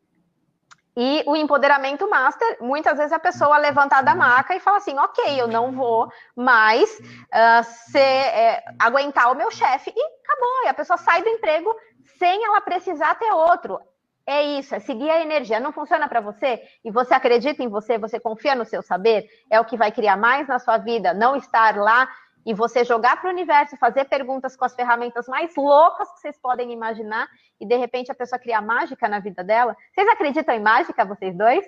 [0.96, 5.38] E o empoderamento master, muitas vezes a pessoa levanta da maca e fala assim: ok,
[5.38, 10.64] eu não vou mais uh, ser, é, aguentar o meu chefe, e acabou.
[10.64, 11.74] E a pessoa sai do emprego
[12.18, 13.78] sem ela precisar ter outro.
[14.26, 15.58] É isso, é seguir a energia.
[15.58, 16.62] Não funciona para você?
[16.84, 19.26] E você acredita em você, você confia no seu saber?
[19.50, 22.08] É o que vai criar mais na sua vida, não estar lá
[22.44, 26.38] e você jogar para o universo, fazer perguntas com as ferramentas mais loucas que vocês
[26.40, 27.28] podem imaginar,
[27.60, 29.76] e de repente a pessoa criar mágica na vida dela.
[29.94, 31.64] Vocês acreditam em mágica, vocês dois?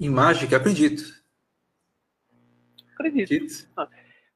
[0.00, 1.02] Em mágica, acredito.
[2.94, 3.24] Acredito.
[3.24, 3.68] acredito.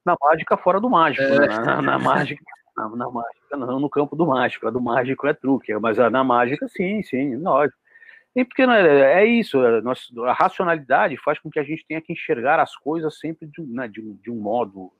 [0.04, 1.38] Na mágica fora do mágico, é.
[1.40, 1.58] né?
[1.58, 2.42] na, na, mágica.
[2.88, 4.66] Na, na, mágica, não no campo do mágico.
[4.66, 7.78] A do mágico é truque, mas na mágica, sim, sim, lógico.
[8.34, 9.82] E porque né, é isso, é,
[10.28, 13.88] a racionalidade faz com que a gente tenha que enxergar as coisas sempre de, né,
[13.88, 14.92] de, de um modo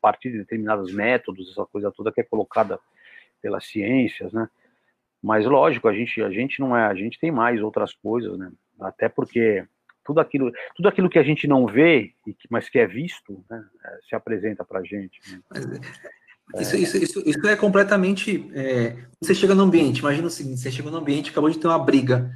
[0.00, 2.78] partir de determinados métodos, essa coisa toda que é colocada
[3.42, 4.48] pelas ciências, né?
[5.22, 8.50] Mas lógico, a gente, a gente não é, a gente tem mais outras coisas, né?
[8.80, 9.64] Até porque
[10.02, 12.14] tudo aquilo, tudo aquilo que a gente não vê,
[12.48, 15.20] mas que é visto, né, é, se apresenta para a gente.
[15.30, 15.40] Né?
[16.58, 18.50] Isso, isso, isso, isso, é completamente.
[18.54, 21.66] É, você chega no ambiente, imagina o seguinte: você chega no ambiente, acabou de ter
[21.66, 22.30] uma briga.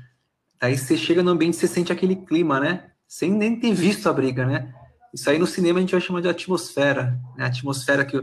[0.60, 2.90] Aí você chega no ambiente, você sente aquele clima, né?
[3.08, 4.72] Sem nem ter visto a briga, né?
[5.12, 7.46] Isso aí no cinema a gente vai chamar de atmosfera, né?
[7.46, 8.20] atmosfera que,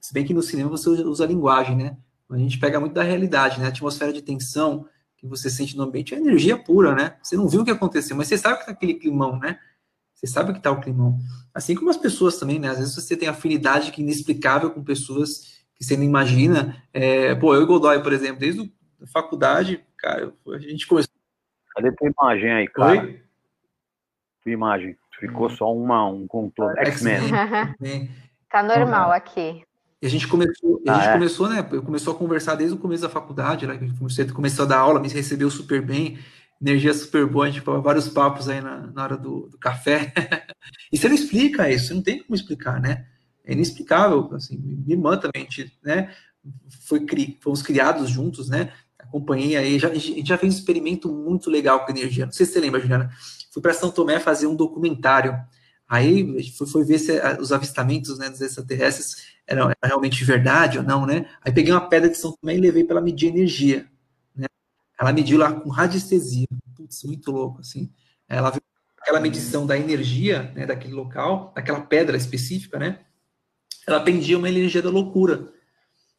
[0.00, 1.96] se bem que no cinema você usa a linguagem, né?
[2.28, 3.66] A gente pega muito da realidade, né?
[3.66, 7.16] A atmosfera de tensão que você sente no ambiente é energia pura, né?
[7.22, 9.58] Você não viu o que aconteceu, mas você sabe que tá aquele climão, né?
[10.16, 11.18] Você sabe que tá o climão.
[11.54, 12.70] Assim como as pessoas também, né?
[12.70, 16.82] Às vezes você tem afinidade que inexplicável com pessoas que você não imagina.
[16.92, 21.12] É, pô, eu e Godoy, por exemplo, desde a faculdade, cara, a gente começou.
[21.74, 23.02] Cadê tua imagem aí, cara?
[23.02, 23.22] Oi?
[24.42, 24.96] Tua imagem.
[25.20, 26.78] Ficou só uma, um contorno.
[26.78, 27.20] X-Men.
[28.50, 29.62] tá normal aqui.
[30.00, 31.12] E a gente começou, a ah, gente é?
[31.12, 31.62] começou, né?
[31.62, 33.78] Começou a conversar desde o começo da faculdade, né?
[34.00, 36.18] Você começou a dar aula, me recebeu super bem,
[36.60, 40.12] energia super boa, a gente falava vários papos aí na, na hora do, do café.
[40.92, 43.06] e você não explica isso, não tem como explicar, né?
[43.44, 46.14] É inexplicável, assim, minha irmã também, a gente, né?
[46.86, 48.72] Foi, cri, fomos criados juntos, né?
[48.98, 52.26] Acompanhei aí, já, a gente já fez um experimento muito legal com energia.
[52.26, 53.10] Não sei se você lembra, Juliana
[53.56, 55.34] fui para São Tomé fazer um documentário.
[55.88, 60.84] Aí foi, foi ver se os avistamentos né, dos extraterrestres eram, eram, realmente verdade ou
[60.84, 61.26] não, né?
[61.42, 63.86] Aí peguei uma pedra de São Tomé e levei para ela medir energia.
[64.98, 66.46] Ela mediu lá com radiestesia.
[66.74, 67.92] Putz, muito louco, assim.
[68.28, 68.62] Ela viu
[69.00, 73.00] aquela medição da energia né, daquele local, daquela pedra específica, né?
[73.86, 75.52] Ela pendia uma energia da loucura.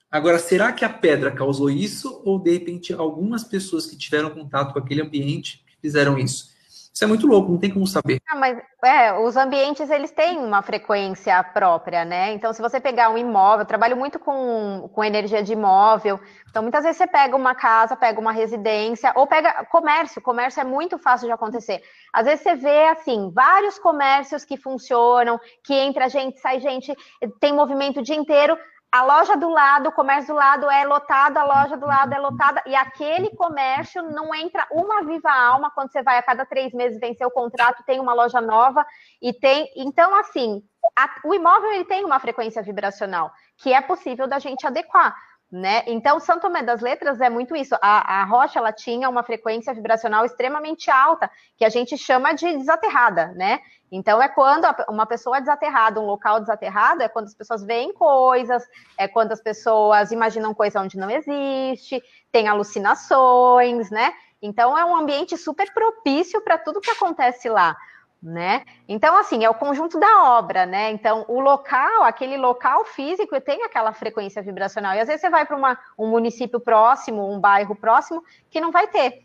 [0.10, 4.72] Agora, será que a pedra causou isso ou, de repente, algumas pessoas que tiveram contato
[4.72, 6.56] com aquele ambiente fizeram isso?
[6.98, 8.20] Isso é muito louco, não tem como saber.
[8.28, 12.34] Ah, mas é, os ambientes eles têm uma frequência própria, né?
[12.34, 16.20] Então, se você pegar um imóvel, eu trabalho muito com, com energia de imóvel.
[16.50, 20.20] Então, muitas vezes você pega uma casa, pega uma residência, ou pega comércio.
[20.20, 21.84] Comércio é muito fácil de acontecer.
[22.12, 26.92] Às vezes você vê assim, vários comércios que funcionam, que entra gente, sai gente,
[27.40, 28.58] tem movimento o dia inteiro
[28.92, 32.20] a loja do lado, o comércio do lado é lotado, a loja do lado é
[32.20, 36.74] lotada, e aquele comércio não entra uma viva alma quando você vai a cada três
[36.74, 38.86] meses vencer o contrato, tem uma loja nova
[39.22, 39.70] e tem.
[39.76, 40.64] Então, assim,
[40.98, 45.16] a, o imóvel ele tem uma frequência vibracional que é possível da gente adequar.
[45.50, 45.84] Né?
[45.88, 47.74] Então, Santo Tomé das Letras é muito isso.
[47.82, 52.58] A, a, rocha ela tinha uma frequência vibracional extremamente alta, que a gente chama de
[52.58, 53.60] desaterrada, né?
[53.90, 57.94] Então, é quando uma pessoa é desaterrada, um local desaterrado, é quando as pessoas veem
[57.94, 58.62] coisas,
[58.98, 64.12] é quando as pessoas imaginam coisa onde não existe, tem alucinações, né?
[64.42, 67.78] Então, é um ambiente super propício para tudo que acontece lá
[68.22, 68.64] né?
[68.88, 70.92] Então, assim, é o conjunto da obra, né?
[70.92, 74.96] Então, o local, aquele local físico tem aquela frequência vibracional.
[74.96, 78.88] E às vezes você vai para um município próximo, um bairro próximo, que não vai
[78.88, 79.24] ter.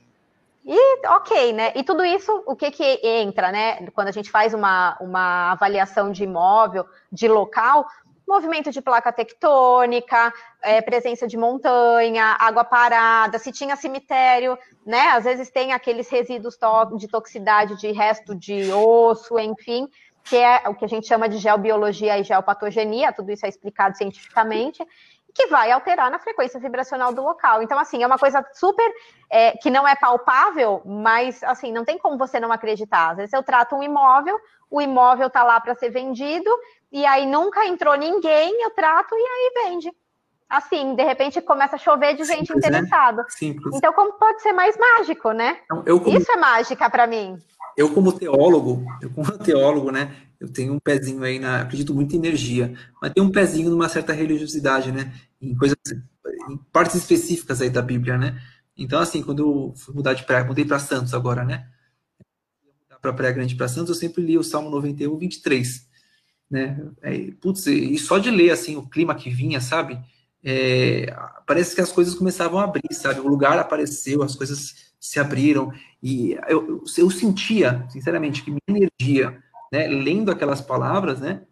[0.64, 1.72] E ok, né?
[1.74, 3.84] E tudo isso, o que que entra, né?
[3.88, 7.84] Quando a gente faz uma, uma avaliação de imóvel, de local,
[8.26, 15.08] movimento de placa tectônica, é, presença de montanha, água parada, se tinha cemitério, né?
[15.08, 16.58] Às vezes tem aqueles resíduos
[16.96, 19.88] de toxicidade de resto de osso, enfim,
[20.24, 23.96] que é o que a gente chama de geobiologia e geopatogenia, tudo isso é explicado
[23.96, 24.86] cientificamente
[25.34, 27.62] que vai alterar na frequência vibracional do local.
[27.62, 28.88] Então, assim, é uma coisa super
[29.30, 33.10] é, que não é palpável, mas assim, não tem como você não acreditar.
[33.10, 34.38] Às vezes eu trato um imóvel,
[34.70, 36.50] o imóvel está lá para ser vendido,
[36.92, 39.90] e aí nunca entrou ninguém, eu trato e aí vende.
[40.48, 42.78] Assim, de repente começa a chover de gente Simples, né?
[42.78, 43.22] interessada.
[43.22, 43.54] Né?
[43.72, 45.58] Então, como pode ser mais mágico, né?
[45.64, 46.18] Então, como...
[46.18, 47.38] Isso é mágica para mim.
[47.74, 50.14] Eu, como teólogo, eu como teólogo, né?
[50.42, 53.88] eu tenho um pezinho aí na, acredito muito em energia, mas tem um pezinho numa
[53.88, 55.14] certa religiosidade, né?
[55.40, 55.76] Em coisas,
[56.50, 58.42] em partes específicas aí da Bíblia, né?
[58.76, 61.68] Então, assim, quando eu fui mudar de praia, mudei para Santos agora, né?
[63.00, 65.88] Para Praia Grande para Santos, eu sempre li o Salmo 91, 23,
[66.52, 66.78] né?
[67.00, 69.98] É, putz, e só de ler, assim, o clima que vinha, sabe?
[70.44, 73.20] É, parece que as coisas começavam a abrir, sabe?
[73.20, 75.72] O lugar apareceu, as coisas se abriram,
[76.02, 78.60] e eu, eu, sentia, sinceramente, que minha
[79.00, 79.42] energia
[79.72, 81.42] né, lendo aquelas palavras, né,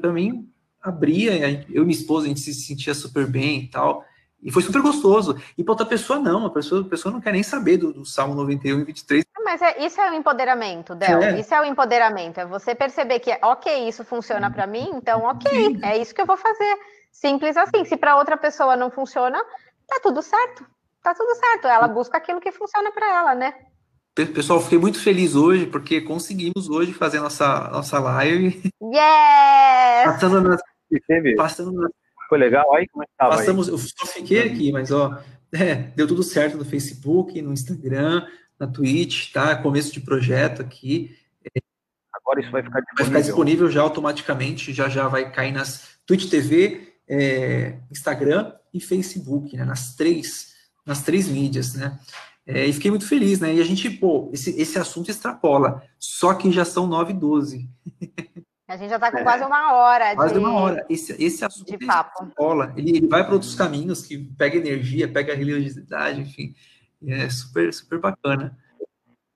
[0.00, 0.48] para mim
[0.82, 4.04] abria, eu e minha esposa, a gente se sentia super bem e tal,
[4.42, 5.40] e foi super gostoso.
[5.56, 8.04] E para outra pessoa, não, a pessoa, a pessoa não quer nem saber do, do
[8.04, 9.24] Salmo 91 e 23.
[9.44, 11.40] Mas é, isso é o empoderamento, Del, é.
[11.40, 15.50] isso é o empoderamento, é você perceber que, ok, isso funciona para mim, então ok,
[15.50, 15.80] Sim.
[15.84, 16.76] é isso que eu vou fazer.
[17.12, 19.38] Simples assim, se para outra pessoa não funciona,
[19.86, 20.66] tá tudo certo,
[21.02, 23.54] tá tudo certo, ela busca aquilo que funciona para ela, né?
[24.14, 28.62] Pessoal, fiquei muito feliz hoje, porque conseguimos hoje fazer nossa, nossa live.
[28.82, 30.04] Yes!
[30.04, 30.60] Passando nas,
[31.36, 31.90] passando nas,
[32.28, 32.88] Foi legal aí?
[32.88, 33.74] Como é que tava passamos, aí?
[33.74, 35.18] Eu só fiquei aqui, mas ó,
[35.52, 38.26] é, deu tudo certo no Facebook, no Instagram,
[38.58, 39.56] na Twitch, tá?
[39.56, 41.16] Começo de projeto aqui.
[42.12, 42.96] Agora isso vai ficar disponível.
[42.96, 48.80] Vai ficar disponível já automaticamente, já já vai cair nas Twitch TV, é, Instagram e
[48.80, 49.64] Facebook, né?
[49.64, 50.54] Nas três,
[50.84, 51.98] nas três mídias, né?
[52.46, 53.54] É, e fiquei muito feliz, né?
[53.54, 55.82] E a gente, pô, esse, esse assunto extrapola.
[55.98, 57.68] Só que já são 9 e 12.
[58.68, 60.14] A gente já está com é, quase uma hora.
[60.16, 60.86] Quase de, uma hora.
[60.90, 62.24] Esse, esse assunto de papo.
[62.24, 62.72] extrapola.
[62.76, 66.54] Ele, ele vai para outros caminhos que pega energia, pega religiosidade, enfim.
[67.06, 68.58] É super, super bacana.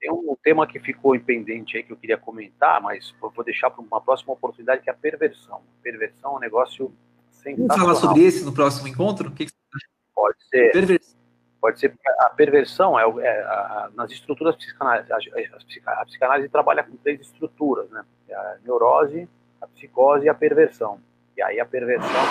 [0.00, 3.82] Tem um tema que ficou pendente aí que eu queria comentar, mas vou deixar para
[3.82, 5.60] uma próxima oportunidade, que é a perversão.
[5.82, 6.92] Perversão é um negócio
[7.30, 7.68] sensacional.
[7.68, 9.28] Vamos falar sobre esse no próximo encontro?
[9.28, 9.88] O que, que você acha?
[10.14, 10.72] Pode ser.
[10.72, 11.19] Perversão.
[11.60, 15.12] Pode ser a perversão é, é a, nas estruturas psicanálise.
[15.12, 18.02] A, a, a, psicanálise trabalha com três estruturas, né?
[18.28, 19.28] É a neurose,
[19.60, 21.00] a psicose e a perversão.
[21.36, 22.22] E aí a perversão,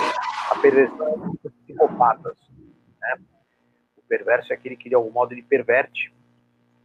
[0.50, 2.36] a perversão é dos psicopatas,
[3.00, 3.18] né?
[3.96, 6.12] O perverso é aquele que de algum modo ele perverte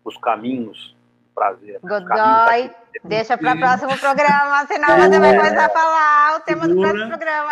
[0.03, 1.79] os caminhos do prazer.
[1.81, 2.71] Godoy,
[3.03, 6.89] deixa para o próximo programa, senão é, você vai começar a falar o tema segura.
[6.89, 7.51] do próximo programa.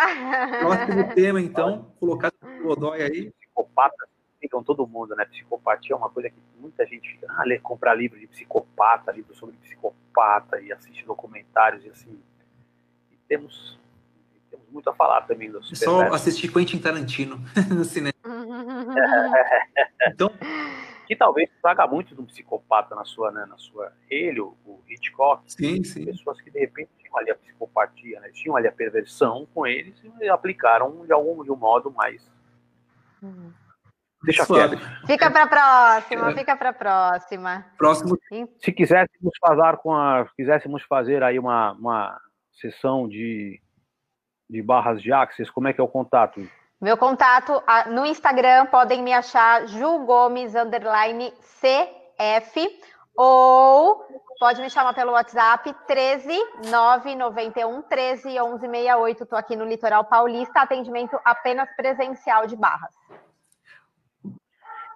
[0.60, 3.32] Próximo tema, então, colocado o Godoy aí.
[3.32, 4.13] Psicopatas
[4.44, 5.24] identificam todo mundo, né?
[5.24, 9.34] Psicopatia é uma coisa que muita gente fica, ah, ler, comprar livro de psicopata, livro
[9.34, 12.20] sobre psicopata e assiste documentários e assim.
[13.10, 13.78] E temos,
[14.50, 17.40] temos muito a falar também dos É só assistir Quentin Tarantino
[17.70, 18.14] no cinema.
[20.08, 20.30] então,
[21.06, 24.80] que talvez traga muito de um psicopata na sua, né, na sua ele, o, o
[24.88, 26.04] Hitchcock, sim, sim.
[26.04, 29.94] pessoas que de repente tinham ali a psicopatia, né, tinham ali a perversão com eles
[30.20, 32.26] e aplicaram de algum de um modo mais
[33.22, 33.52] uhum.
[34.24, 34.78] Deixa quieto.
[35.06, 36.34] Fica para a próxima, é.
[36.34, 37.66] fica para a próxima.
[37.76, 38.18] Próximo.
[38.58, 42.20] Se quiséssemos fazer com a, quiséssemos fazer aí uma, uma
[42.60, 43.60] sessão de,
[44.48, 46.46] de barras de axis, como é que é o contato?
[46.80, 52.68] Meu contato no Instagram podem me achar Ju Gomes underline CF
[53.16, 54.04] ou
[54.38, 56.28] pode me chamar pelo WhatsApp 13
[56.70, 59.22] 991 13 11 68.
[59.22, 62.94] Estou aqui no Litoral Paulista, atendimento apenas presencial de barras.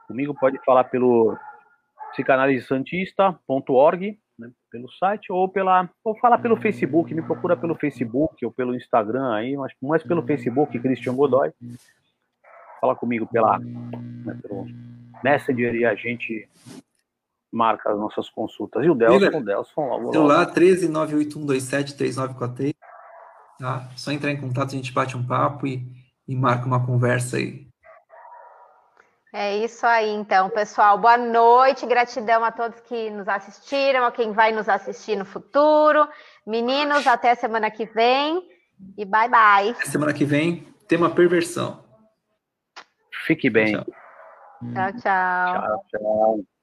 [0.09, 1.37] Comigo pode falar pelo
[2.13, 8.51] psicanalisesantista.org, né, pelo site, ou pela ou falar pelo Facebook, me procura pelo Facebook ou
[8.51, 11.53] pelo Instagram aí, mas mais pelo Facebook, Christian Godoy.
[12.81, 14.65] Fala comigo pela, né, pelo
[15.23, 16.49] Messenger e a gente
[17.53, 18.87] marca as nossas consultas.
[18.87, 22.73] E o Delson, o Delson logo, Celular 13 98127 3943.
[23.59, 23.91] Tá?
[23.95, 25.87] Só entrar em contato, a gente bate um papo e,
[26.27, 27.68] e marca uma conversa aí.
[29.41, 30.99] É isso aí, então, pessoal.
[30.99, 36.09] Boa noite, gratidão a todos que nos assistiram, a quem vai nos assistir no futuro.
[36.45, 38.43] Meninos, até semana que vem
[38.97, 39.76] e bye bye.
[39.84, 41.84] Semana que vem, tema perversão.
[43.26, 43.74] Fique bem.
[43.74, 45.55] Tchau, tchau.
[45.55, 46.58] Tchau, tchau.